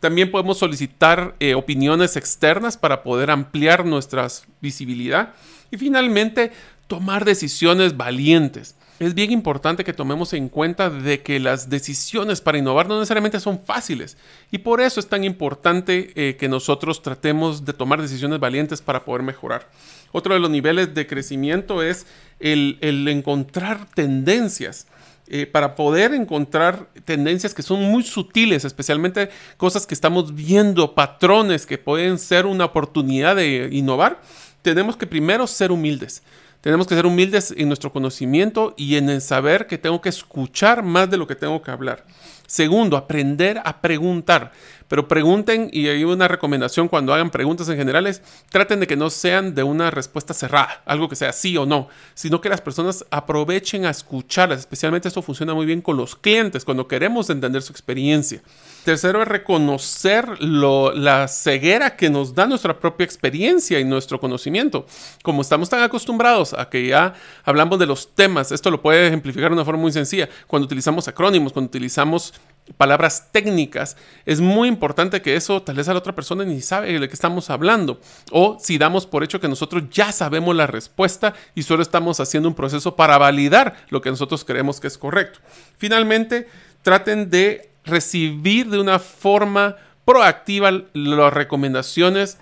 También 0.03 0.33
podemos 0.33 0.59
solicitar 0.59 1.37
eh, 1.39 1.55
opiniones 1.55 2.17
externas 2.17 2.77
para 2.77 3.05
poder 3.05 3.31
ampliar 3.31 3.87
nuestra 3.87 4.27
visibilidad. 4.61 5.33
Y 5.71 5.77
finalmente, 5.77 6.51
tomar 6.89 7.25
decisiones 7.25 7.97
valientes. 7.97 8.75
Es 8.99 9.15
bien 9.15 9.31
importante 9.31 9.85
que 9.85 9.93
tomemos 9.93 10.33
en 10.33 10.49
cuenta 10.49 10.91
de 10.91 11.23
que 11.23 11.39
las 11.39 11.71
decisiones 11.71 12.41
para 12.41 12.59
innovar 12.59 12.89
no 12.89 12.99
necesariamente 12.99 13.39
son 13.39 13.61
fáciles 13.65 14.17
y 14.51 14.59
por 14.59 14.81
eso 14.81 14.99
es 14.99 15.09
tan 15.09 15.23
importante 15.23 16.13
eh, 16.17 16.37
que 16.37 16.49
nosotros 16.49 17.01
tratemos 17.01 17.65
de 17.65 17.73
tomar 17.73 18.03
decisiones 18.03 18.41
valientes 18.41 18.83
para 18.83 19.05
poder 19.05 19.23
mejorar. 19.23 19.71
Otro 20.11 20.35
de 20.35 20.41
los 20.41 20.51
niveles 20.51 20.95
de 20.95 21.07
crecimiento 21.07 21.81
es 21.81 22.07
el 22.41 23.07
encontrar 23.07 23.87
tendencias. 23.95 24.89
Eh, 25.35 25.47
para 25.47 25.75
poder 25.75 26.13
encontrar 26.13 26.89
tendencias 27.07 27.55
que 27.55 27.63
son 27.63 27.83
muy 27.85 28.03
sutiles, 28.03 28.67
especialmente 28.67 29.31
cosas 29.57 29.87
que 29.87 29.95
estamos 29.95 30.35
viendo, 30.35 30.95
patrones 30.95 31.65
que 31.65 31.79
pueden 31.79 32.19
ser 32.19 32.45
una 32.45 32.67
oportunidad 32.67 33.37
de 33.37 33.71
innovar, 33.73 34.21
tenemos 34.61 34.95
que 34.95 35.07
primero 35.07 35.47
ser 35.47 35.73
humildes. 35.73 36.23
Tenemos 36.61 36.87
que 36.87 36.95
ser 36.95 37.07
humildes 37.07 37.55
en 37.57 37.69
nuestro 37.69 37.91
conocimiento 37.91 38.75
y 38.77 38.97
en 38.97 39.09
el 39.09 39.23
saber 39.23 39.67
que 39.67 39.79
tengo 39.79 40.03
que 40.03 40.11
escuchar 40.11 40.83
más 40.83 41.11
de 41.11 41.17
lo 41.17 41.27
que 41.27 41.35
tengo 41.35 41.63
que 41.63 41.71
hablar. 41.71 42.05
Segundo, 42.47 42.99
aprender 42.99 43.59
a 43.65 43.81
preguntar. 43.81 44.53
Pero 44.93 45.09
pregunten, 45.09 45.71
y 45.73 45.89
hay 45.89 46.05
una 46.05 46.29
recomendación 46.29 46.87
cuando 46.87 47.15
hagan 47.15 47.31
preguntas 47.31 47.67
en 47.71 47.79
generales, 47.79 48.21
traten 48.51 48.79
de 48.79 48.87
que 48.87 48.95
no 48.95 49.09
sean 49.09 49.55
de 49.55 49.63
una 49.63 49.91
respuesta 49.91 50.35
cerrada, 50.35 50.83
algo 50.85 51.09
que 51.09 51.17
sea 51.17 51.33
sí 51.33 51.57
o 51.57 51.65
no, 51.65 51.89
sino 52.13 52.43
que 52.43 52.51
las 52.51 52.61
personas 52.61 53.07
aprovechen 53.11 53.87
a 53.87 53.91
escucharlas. 53.91 54.59
Especialmente 54.59 55.09
esto 55.09 55.23
funciona 55.23 55.55
muy 55.55 55.65
bien 55.65 55.81
con 55.81 55.97
los 55.97 56.15
clientes, 56.15 56.67
cuando 56.67 56.89
queremos 56.89 57.31
entender 57.31 57.63
su 57.63 57.73
experiencia. 57.73 58.43
Tercero 58.85 59.23
es 59.23 59.29
reconocer 59.29 60.43
la 60.43 61.27
ceguera 61.27 61.97
que 61.97 62.11
nos 62.11 62.35
da 62.35 62.47
nuestra 62.47 62.79
propia 62.79 63.05
experiencia 63.05 63.81
y 63.81 63.85
nuestro 63.85 64.21
conocimiento. 64.21 64.85
Como 65.23 65.41
estamos 65.41 65.71
tan 65.71 65.83
acostumbrados 65.83 66.53
a 66.53 66.69
que 66.69 66.89
ya 66.89 67.15
hablamos 67.45 67.79
de 67.79 67.87
los 67.87 68.15
temas, 68.15 68.53
esto 68.53 68.71
lo 68.71 68.83
puede 68.83 69.07
ejemplificar 69.07 69.49
de 69.49 69.55
una 69.55 69.65
forma 69.65 69.81
muy 69.81 69.93
sencilla. 69.93 70.29
Cuando 70.47 70.67
utilizamos 70.67 71.09
acrónimos, 71.09 71.55
cuando 71.55 71.69
utilizamos 71.69 72.35
palabras 72.77 73.29
técnicas, 73.33 73.97
es 74.25 74.41
muy 74.41 74.69
importante 74.69 75.21
que 75.21 75.37
eso 75.37 75.63
tal 75.63 75.77
vez 75.77 75.89
a 75.89 75.93
la 75.93 75.99
otra 75.99 76.15
persona 76.15 76.45
ni 76.45 76.61
sabe 76.61 76.99
de 76.99 77.09
qué 77.09 77.15
estamos 77.15 77.51
hablando. 77.51 78.01
O 78.31 78.59
si 78.61 78.79
damos 78.79 79.07
por 79.07 79.25
hecho 79.25 79.41
que 79.41 79.49
nosotros 79.49 79.85
ya 79.91 80.13
sabemos 80.13 80.55
la 80.55 80.67
respuesta 80.67 81.35
y 81.55 81.63
solo 81.63 81.83
estamos 81.83 82.21
haciendo 82.21 82.49
un 82.49 82.55
proceso 82.55 82.97
para 82.97 83.19
validar 83.19 83.77
lo 83.89 84.01
que 84.01 84.11
nosotros 84.11 84.45
creemos 84.45 84.81
que 84.81 84.87
es 84.87 84.99
correcto. 84.99 85.41
Finalmente, 85.77 86.49
traten 86.83 87.31
de 87.31 87.71
recibir 87.85 88.69
de 88.69 88.81
una 88.81 88.99
forma 88.99 89.77
proactiva 90.05 90.71
las 90.93 91.33
recomendaciones 91.33 92.39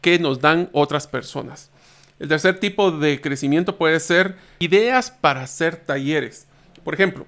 que 0.00 0.18
nos 0.18 0.40
dan 0.40 0.68
otras 0.72 1.06
personas. 1.06 1.70
El 2.18 2.28
tercer 2.28 2.60
tipo 2.60 2.90
de 2.90 3.20
crecimiento 3.20 3.76
puede 3.76 3.98
ser 4.00 4.36
ideas 4.58 5.10
para 5.10 5.42
hacer 5.42 5.76
talleres. 5.76 6.46
Por 6.84 6.94
ejemplo, 6.94 7.26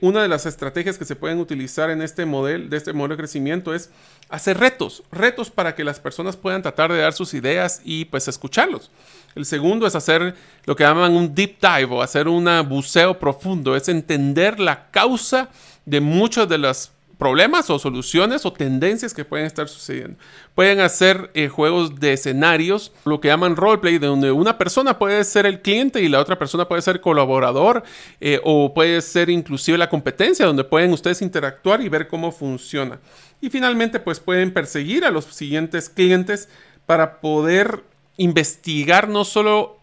una 0.00 0.22
de 0.22 0.28
las 0.28 0.46
estrategias 0.46 0.96
que 0.96 1.04
se 1.04 1.16
pueden 1.16 1.38
utilizar 1.38 1.90
en 1.90 2.00
este 2.00 2.24
modelo, 2.24 2.68
de 2.68 2.76
este 2.76 2.92
modelo 2.92 3.16
de 3.16 3.22
crecimiento 3.22 3.74
es 3.74 3.90
hacer 4.30 4.58
retos, 4.58 5.02
retos 5.12 5.50
para 5.50 5.74
que 5.74 5.84
las 5.84 6.00
personas 6.00 6.36
puedan 6.36 6.62
tratar 6.62 6.90
de 6.90 6.98
dar 6.98 7.12
sus 7.12 7.34
ideas 7.34 7.82
y 7.84 8.06
pues 8.06 8.28
escucharlos. 8.28 8.90
El 9.34 9.44
segundo 9.44 9.86
es 9.86 9.94
hacer 9.94 10.34
lo 10.64 10.74
que 10.74 10.84
llaman 10.84 11.12
un 11.12 11.34
deep 11.34 11.58
dive 11.60 11.96
o 11.96 12.02
hacer 12.02 12.28
un 12.28 12.48
buceo 12.68 13.18
profundo, 13.18 13.76
es 13.76 13.88
entender 13.88 14.58
la 14.58 14.90
causa 14.90 15.50
de 15.84 16.00
muchas 16.00 16.48
de 16.48 16.58
las 16.58 16.92
problemas 17.18 17.68
o 17.68 17.78
soluciones 17.78 18.46
o 18.46 18.52
tendencias 18.52 19.12
que 19.12 19.24
pueden 19.24 19.44
estar 19.44 19.68
sucediendo. 19.68 20.16
Pueden 20.54 20.80
hacer 20.80 21.30
eh, 21.34 21.48
juegos 21.48 21.98
de 21.98 22.12
escenarios, 22.12 22.92
lo 23.04 23.20
que 23.20 23.28
llaman 23.28 23.56
roleplay, 23.56 23.98
donde 23.98 24.30
una 24.30 24.56
persona 24.56 24.98
puede 24.98 25.24
ser 25.24 25.44
el 25.44 25.60
cliente 25.60 26.00
y 26.00 26.08
la 26.08 26.20
otra 26.20 26.38
persona 26.38 26.68
puede 26.68 26.80
ser 26.80 27.00
colaborador 27.00 27.82
eh, 28.20 28.40
o 28.44 28.72
puede 28.72 29.02
ser 29.02 29.30
inclusive 29.30 29.76
la 29.76 29.90
competencia, 29.90 30.46
donde 30.46 30.64
pueden 30.64 30.92
ustedes 30.92 31.20
interactuar 31.20 31.82
y 31.82 31.88
ver 31.88 32.06
cómo 32.06 32.30
funciona. 32.30 33.00
Y 33.40 33.50
finalmente, 33.50 33.98
pues 33.98 34.20
pueden 34.20 34.52
perseguir 34.52 35.04
a 35.04 35.10
los 35.10 35.24
siguientes 35.24 35.88
clientes 35.88 36.48
para 36.86 37.20
poder 37.20 37.82
investigar 38.16 39.08
no 39.08 39.24
solo 39.24 39.77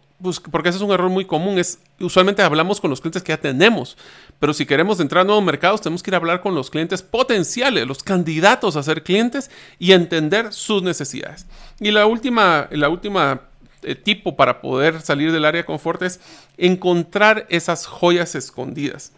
porque 0.51 0.69
ese 0.69 0.78
es 0.78 0.82
un 0.82 0.91
error 0.91 1.10
muy 1.10 1.25
común, 1.25 1.60
es 1.60 1.80
usualmente 1.99 2.41
hablamos 2.41 2.80
con 2.80 2.89
los 2.89 3.01
clientes 3.01 3.21
que 3.21 3.34
ya 3.34 3.38
tenemos, 3.39 3.97
pero 4.39 4.54
si 4.54 4.65
queremos 4.65 4.99
entrar 4.99 5.21
a 5.21 5.23
nuevos 5.25 5.43
mercados 5.43 5.82
tenemos 5.82 6.01
que 6.01 6.10
ir 6.10 6.15
a 6.15 6.17
hablar 6.17 6.41
con 6.41 6.56
los 6.56 6.69
clientes 6.69 7.01
potenciales, 7.01 7.86
los 7.86 8.01
candidatos 8.01 8.75
a 8.75 8.84
ser 8.84 9.04
clientes 9.04 9.51
y 9.78 9.91
entender 9.91 10.54
sus 10.54 10.82
necesidades. 10.84 11.45
Y 11.80 11.91
la 11.91 12.06
última, 12.06 12.67
la 12.71 12.89
última 12.89 13.41
eh, 13.84 13.95
tipo 13.95 14.36
para 14.36 14.62
poder 14.62 15.01
salir 15.01 15.32
del 15.32 15.45
área 15.45 15.62
de 15.62 15.65
confort 15.65 16.01
es 16.01 16.19
encontrar 16.58 17.45
esas 17.49 17.86
joyas 17.86 18.34
escondidas. 18.36 19.12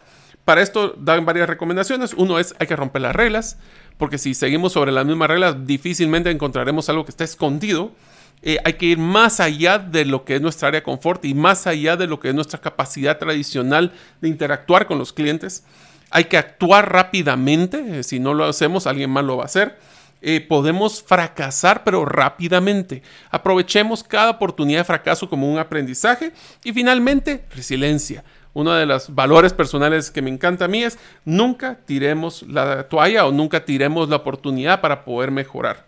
Para 0.44 0.62
esto 0.62 0.94
dan 0.98 1.24
varias 1.24 1.48
recomendaciones. 1.48 2.12
Uno 2.14 2.38
es 2.38 2.54
hay 2.58 2.66
que 2.66 2.76
romper 2.76 3.02
las 3.02 3.14
reglas, 3.14 3.58
porque 3.98 4.18
si 4.18 4.34
seguimos 4.34 4.72
sobre 4.72 4.92
las 4.92 5.06
mismas 5.06 5.28
reglas 5.28 5.66
difícilmente 5.66 6.30
encontraremos 6.30 6.88
algo 6.88 7.04
que 7.04 7.10
está 7.10 7.24
escondido. 7.24 7.92
Eh, 8.42 8.58
hay 8.64 8.74
que 8.74 8.86
ir 8.86 8.98
más 8.98 9.40
allá 9.40 9.78
de 9.78 10.04
lo 10.04 10.24
que 10.24 10.36
es 10.36 10.40
nuestra 10.40 10.68
área 10.68 10.80
de 10.80 10.84
confort 10.84 11.24
y 11.24 11.34
más 11.34 11.66
allá 11.66 11.96
de 11.96 12.06
lo 12.06 12.20
que 12.20 12.28
es 12.28 12.34
nuestra 12.34 12.60
capacidad 12.60 13.18
tradicional 13.18 13.92
de 14.20 14.28
interactuar 14.28 14.86
con 14.86 14.98
los 14.98 15.12
clientes. 15.12 15.64
Hay 16.10 16.24
que 16.24 16.38
actuar 16.38 16.92
rápidamente, 16.92 17.98
eh, 17.98 18.02
si 18.02 18.18
no 18.20 18.34
lo 18.34 18.44
hacemos, 18.44 18.86
alguien 18.86 19.10
más 19.10 19.24
lo 19.24 19.36
va 19.36 19.42
a 19.42 19.46
hacer. 19.46 19.76
Eh, 20.20 20.40
podemos 20.40 21.02
fracasar, 21.02 21.84
pero 21.84 22.04
rápidamente. 22.04 23.02
Aprovechemos 23.30 24.02
cada 24.02 24.30
oportunidad 24.30 24.80
de 24.80 24.84
fracaso 24.84 25.28
como 25.28 25.50
un 25.50 25.58
aprendizaje. 25.58 26.32
Y 26.64 26.72
finalmente, 26.72 27.44
resiliencia. 27.54 28.24
Uno 28.52 28.72
de 28.72 28.86
los 28.86 29.14
valores 29.14 29.52
personales 29.52 30.10
que 30.10 30.22
me 30.22 30.30
encanta 30.30 30.64
a 30.64 30.68
mí 30.68 30.82
es 30.82 30.98
nunca 31.24 31.78
tiremos 31.84 32.42
la 32.42 32.88
toalla 32.88 33.26
o 33.26 33.30
nunca 33.30 33.64
tiremos 33.64 34.08
la 34.08 34.16
oportunidad 34.16 34.80
para 34.80 35.04
poder 35.04 35.30
mejorar. 35.30 35.86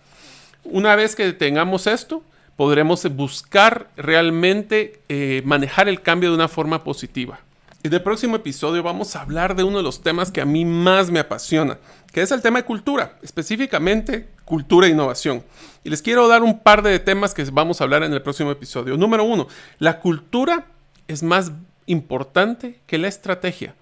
Una 0.62 0.94
vez 0.94 1.16
que 1.16 1.32
tengamos 1.32 1.88
esto, 1.88 2.22
podremos 2.60 3.02
buscar 3.16 3.88
realmente 3.96 5.00
eh, 5.08 5.40
manejar 5.46 5.88
el 5.88 6.02
cambio 6.02 6.28
de 6.28 6.34
una 6.34 6.46
forma 6.46 6.84
positiva. 6.84 7.40
En 7.82 7.94
el 7.94 8.02
próximo 8.02 8.36
episodio 8.36 8.82
vamos 8.82 9.16
a 9.16 9.22
hablar 9.22 9.56
de 9.56 9.64
uno 9.64 9.78
de 9.78 9.82
los 9.82 10.02
temas 10.02 10.30
que 10.30 10.42
a 10.42 10.44
mí 10.44 10.66
más 10.66 11.10
me 11.10 11.20
apasiona, 11.20 11.78
que 12.12 12.20
es 12.20 12.30
el 12.32 12.42
tema 12.42 12.58
de 12.58 12.66
cultura, 12.66 13.16
específicamente 13.22 14.28
cultura 14.44 14.86
e 14.86 14.90
innovación. 14.90 15.42
Y 15.84 15.88
les 15.88 16.02
quiero 16.02 16.28
dar 16.28 16.42
un 16.42 16.58
par 16.58 16.82
de 16.82 16.98
temas 16.98 17.32
que 17.32 17.44
vamos 17.44 17.80
a 17.80 17.84
hablar 17.84 18.02
en 18.02 18.12
el 18.12 18.20
próximo 18.20 18.50
episodio. 18.50 18.98
Número 18.98 19.24
uno, 19.24 19.48
la 19.78 19.98
cultura 20.00 20.66
es 21.08 21.22
más 21.22 21.52
importante 21.86 22.82
que 22.86 22.98
la 22.98 23.08
estrategia. 23.08 23.74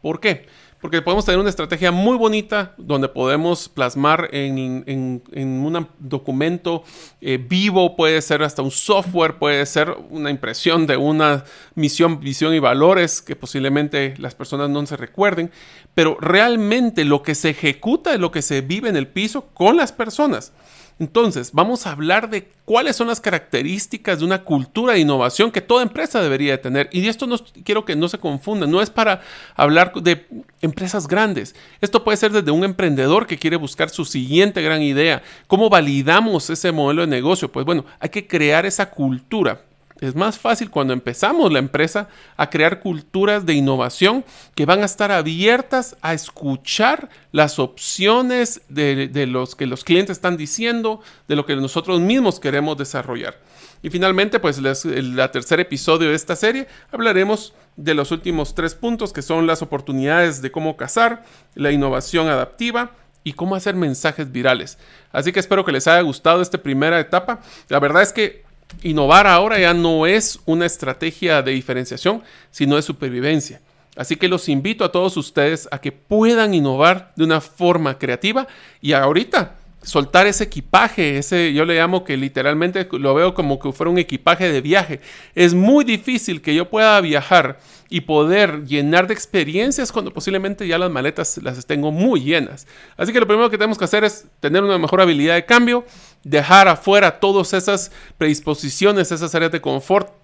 ¿Por 0.00 0.20
qué? 0.20 0.46
Porque 0.82 1.00
podemos 1.00 1.24
tener 1.24 1.38
una 1.38 1.48
estrategia 1.48 1.92
muy 1.92 2.16
bonita 2.18 2.74
donde 2.76 3.08
podemos 3.08 3.68
plasmar 3.68 4.28
en, 4.32 5.22
un 5.32 5.88
documento 6.00 6.82
eh, 7.20 7.38
vivo, 7.38 7.94
puede 7.94 8.20
ser 8.20 8.42
hasta 8.42 8.62
un 8.62 8.72
software, 8.72 9.38
puede 9.38 9.64
ser 9.64 9.96
una 10.10 10.28
impresión 10.28 10.88
de 10.88 10.96
una 10.96 11.44
misión, 11.76 12.18
visión 12.18 12.52
y 12.52 12.58
valores 12.58 13.22
que 13.22 13.36
posiblemente 13.36 14.14
las 14.18 14.34
personas 14.34 14.70
no 14.70 14.84
se 14.84 14.96
recuerden, 14.96 15.52
pero 15.94 16.16
realmente 16.20 17.04
lo 17.04 17.22
que 17.22 17.34
se 17.34 17.50
ejecuta 17.50 18.14
es 18.14 18.20
lo 18.20 18.32
que 18.32 18.42
se 18.42 18.60
vive 18.60 18.88
en 18.88 18.96
el 18.96 19.08
piso 19.08 19.46
con 19.54 19.76
las 19.76 19.92
personas. 19.92 20.52
Entonces, 20.98 21.50
vamos 21.52 21.86
a 21.86 21.92
hablar 21.92 22.30
de 22.30 22.48
cuáles 22.64 22.94
son 22.96 23.08
las 23.08 23.20
características 23.20 24.18
de 24.18 24.24
una 24.24 24.44
cultura 24.44 24.92
de 24.92 25.00
innovación 25.00 25.50
que 25.50 25.60
toda 25.60 25.82
empresa 25.82 26.22
debería 26.22 26.60
tener. 26.62 26.88
Y 26.92 27.08
esto 27.08 27.26
no 27.26 27.38
quiero 27.64 27.84
que 27.84 27.96
no 27.96 28.08
se 28.08 28.18
confunda, 28.18 28.66
no 28.66 28.80
es 28.80 28.90
para 28.90 29.20
hablar 29.56 29.92
de 29.94 30.26
empresas 30.60 31.08
grandes. 31.08 31.56
Esto 31.80 32.04
puede 32.04 32.18
ser 32.18 32.30
desde 32.30 32.50
un 32.50 32.62
emprendedor 32.62 33.26
que 33.26 33.38
quiere 33.38 33.56
buscar 33.56 33.90
su 33.90 34.04
siguiente 34.04 34.62
gran 34.62 34.82
idea. 34.82 35.22
¿Cómo 35.48 35.68
validamos 35.68 36.50
ese 36.50 36.70
modelo 36.70 37.02
de 37.02 37.08
negocio? 37.08 37.50
Pues 37.50 37.66
bueno, 37.66 37.84
hay 37.98 38.10
que 38.10 38.26
crear 38.26 38.64
esa 38.64 38.90
cultura. 38.90 39.62
Es 40.02 40.16
más 40.16 40.36
fácil 40.36 40.68
cuando 40.68 40.92
empezamos 40.92 41.52
la 41.52 41.60
empresa 41.60 42.08
a 42.36 42.50
crear 42.50 42.80
culturas 42.80 43.46
de 43.46 43.54
innovación 43.54 44.24
que 44.56 44.66
van 44.66 44.82
a 44.82 44.86
estar 44.86 45.12
abiertas 45.12 45.96
a 46.02 46.12
escuchar 46.12 47.08
las 47.30 47.60
opciones 47.60 48.62
de, 48.68 49.08
los 49.28 49.54
que 49.54 49.66
los 49.66 49.84
clientes 49.84 50.16
están 50.16 50.36
diciendo, 50.36 51.00
de 51.28 51.36
lo 51.36 51.46
que 51.46 51.54
nosotros 51.54 52.00
mismos 52.00 52.40
queremos 52.40 52.76
desarrollar. 52.76 53.38
Y 53.80 53.90
finalmente, 53.90 54.40
pues 54.40 54.58
el 54.58 55.16
tercer 55.30 55.60
episodio 55.60 56.08
de 56.08 56.16
esta 56.16 56.34
serie 56.34 56.66
hablaremos 56.90 57.54
de 57.76 57.94
los 57.94 58.10
últimos 58.10 58.56
tres 58.56 58.74
puntos 58.74 59.12
que 59.12 59.22
son 59.22 59.46
las 59.46 59.62
oportunidades 59.62 60.42
de 60.42 60.50
cómo 60.50 60.76
cazar, 60.76 61.22
la 61.54 61.70
innovación 61.70 62.26
adaptiva 62.26 62.90
y 63.22 63.34
cómo 63.34 63.54
hacer 63.54 63.76
mensajes 63.76 64.32
virales. 64.32 64.78
Así 65.12 65.30
que 65.30 65.38
espero 65.38 65.64
que 65.64 65.70
les 65.70 65.86
haya 65.86 66.00
gustado 66.00 66.42
esta 66.42 66.58
primera 66.58 66.98
etapa. 66.98 67.40
La 67.68 67.78
verdad 67.78 68.02
es 68.02 68.12
que 68.12 68.50
innovar 68.82 69.26
ahora 69.26 69.58
ya 69.58 69.74
no 69.74 70.06
es 70.06 70.40
una 70.44 70.66
estrategia 70.66 71.42
de 71.42 71.52
diferenciación, 71.52 72.22
sino 72.50 72.76
de 72.76 72.82
supervivencia. 72.82 73.60
Así 73.96 74.16
que 74.16 74.28
los 74.28 74.48
invito 74.48 74.84
a 74.84 74.92
todos 74.92 75.16
ustedes 75.16 75.68
a 75.70 75.78
que 75.78 75.92
puedan 75.92 76.54
innovar 76.54 77.12
de 77.14 77.24
una 77.24 77.40
forma 77.40 77.98
creativa 77.98 78.46
y 78.80 78.94
ahorita 78.94 79.56
soltar 79.82 80.26
ese 80.26 80.44
equipaje, 80.44 81.18
ese 81.18 81.52
yo 81.52 81.64
le 81.64 81.74
llamo 81.74 82.04
que 82.04 82.16
literalmente 82.16 82.88
lo 82.92 83.14
veo 83.14 83.34
como 83.34 83.58
que 83.58 83.72
fuera 83.72 83.90
un 83.90 83.98
equipaje 83.98 84.50
de 84.50 84.60
viaje. 84.60 85.00
Es 85.34 85.54
muy 85.54 85.84
difícil 85.84 86.40
que 86.40 86.54
yo 86.54 86.70
pueda 86.70 87.00
viajar 87.00 87.58
y 87.88 88.02
poder 88.02 88.64
llenar 88.64 89.06
de 89.06 89.14
experiencias 89.14 89.92
cuando 89.92 90.12
posiblemente 90.12 90.66
ya 90.66 90.78
las 90.78 90.90
maletas 90.90 91.38
las 91.42 91.66
tengo 91.66 91.90
muy 91.90 92.22
llenas. 92.22 92.66
Así 92.96 93.12
que 93.12 93.20
lo 93.20 93.26
primero 93.26 93.50
que 93.50 93.58
tenemos 93.58 93.76
que 93.76 93.84
hacer 93.84 94.04
es 94.04 94.26
tener 94.40 94.62
una 94.62 94.78
mejor 94.78 95.00
habilidad 95.00 95.34
de 95.34 95.44
cambio, 95.44 95.84
dejar 96.24 96.68
afuera 96.68 97.20
todas 97.20 97.52
esas 97.52 97.92
predisposiciones, 98.16 99.12
esas 99.12 99.34
áreas 99.34 99.52
de 99.52 99.60
confort 99.60 100.22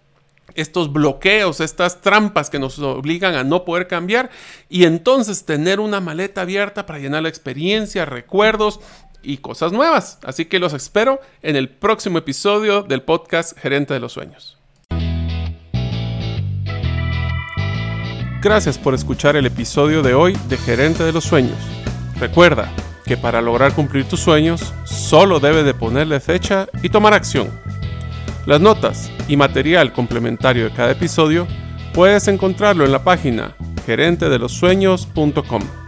estos 0.54 0.92
bloqueos, 0.92 1.60
estas 1.60 2.00
trampas 2.00 2.50
que 2.50 2.58
nos 2.58 2.78
obligan 2.78 3.34
a 3.34 3.44
no 3.44 3.64
poder 3.64 3.86
cambiar 3.86 4.30
y 4.68 4.84
entonces 4.84 5.44
tener 5.44 5.78
una 5.78 6.00
maleta 6.00 6.42
abierta 6.42 6.86
para 6.86 6.98
llenar 6.98 7.22
la 7.22 7.28
experiencia, 7.28 8.04
recuerdos 8.04 8.80
y 9.22 9.38
cosas 9.38 9.72
nuevas. 9.72 10.18
Así 10.24 10.44
que 10.44 10.58
los 10.58 10.72
espero 10.72 11.20
en 11.42 11.56
el 11.56 11.68
próximo 11.68 12.18
episodio 12.18 12.82
del 12.82 13.02
podcast 13.02 13.58
Gerente 13.58 13.94
de 13.94 14.00
los 14.00 14.12
Sueños. 14.12 14.56
Gracias 18.40 18.78
por 18.78 18.94
escuchar 18.94 19.36
el 19.36 19.46
episodio 19.46 20.02
de 20.02 20.14
hoy 20.14 20.36
de 20.48 20.56
Gerente 20.56 21.02
de 21.02 21.12
los 21.12 21.24
Sueños. 21.24 21.58
Recuerda 22.20 22.72
que 23.04 23.16
para 23.16 23.40
lograr 23.40 23.72
cumplir 23.72 24.04
tus 24.04 24.20
sueños 24.20 24.72
solo 24.84 25.40
debes 25.40 25.64
de 25.64 25.74
ponerle 25.74 26.20
fecha 26.20 26.68
y 26.82 26.88
tomar 26.88 27.14
acción. 27.14 27.50
Las 28.46 28.60
notas 28.60 29.10
y 29.26 29.36
material 29.36 29.92
complementario 29.92 30.64
de 30.64 30.72
cada 30.72 30.92
episodio 30.92 31.48
puedes 31.92 32.28
encontrarlo 32.28 32.84
en 32.84 32.92
la 32.92 33.02
página 33.02 33.56
gerentedelosueños.com. 33.86 35.87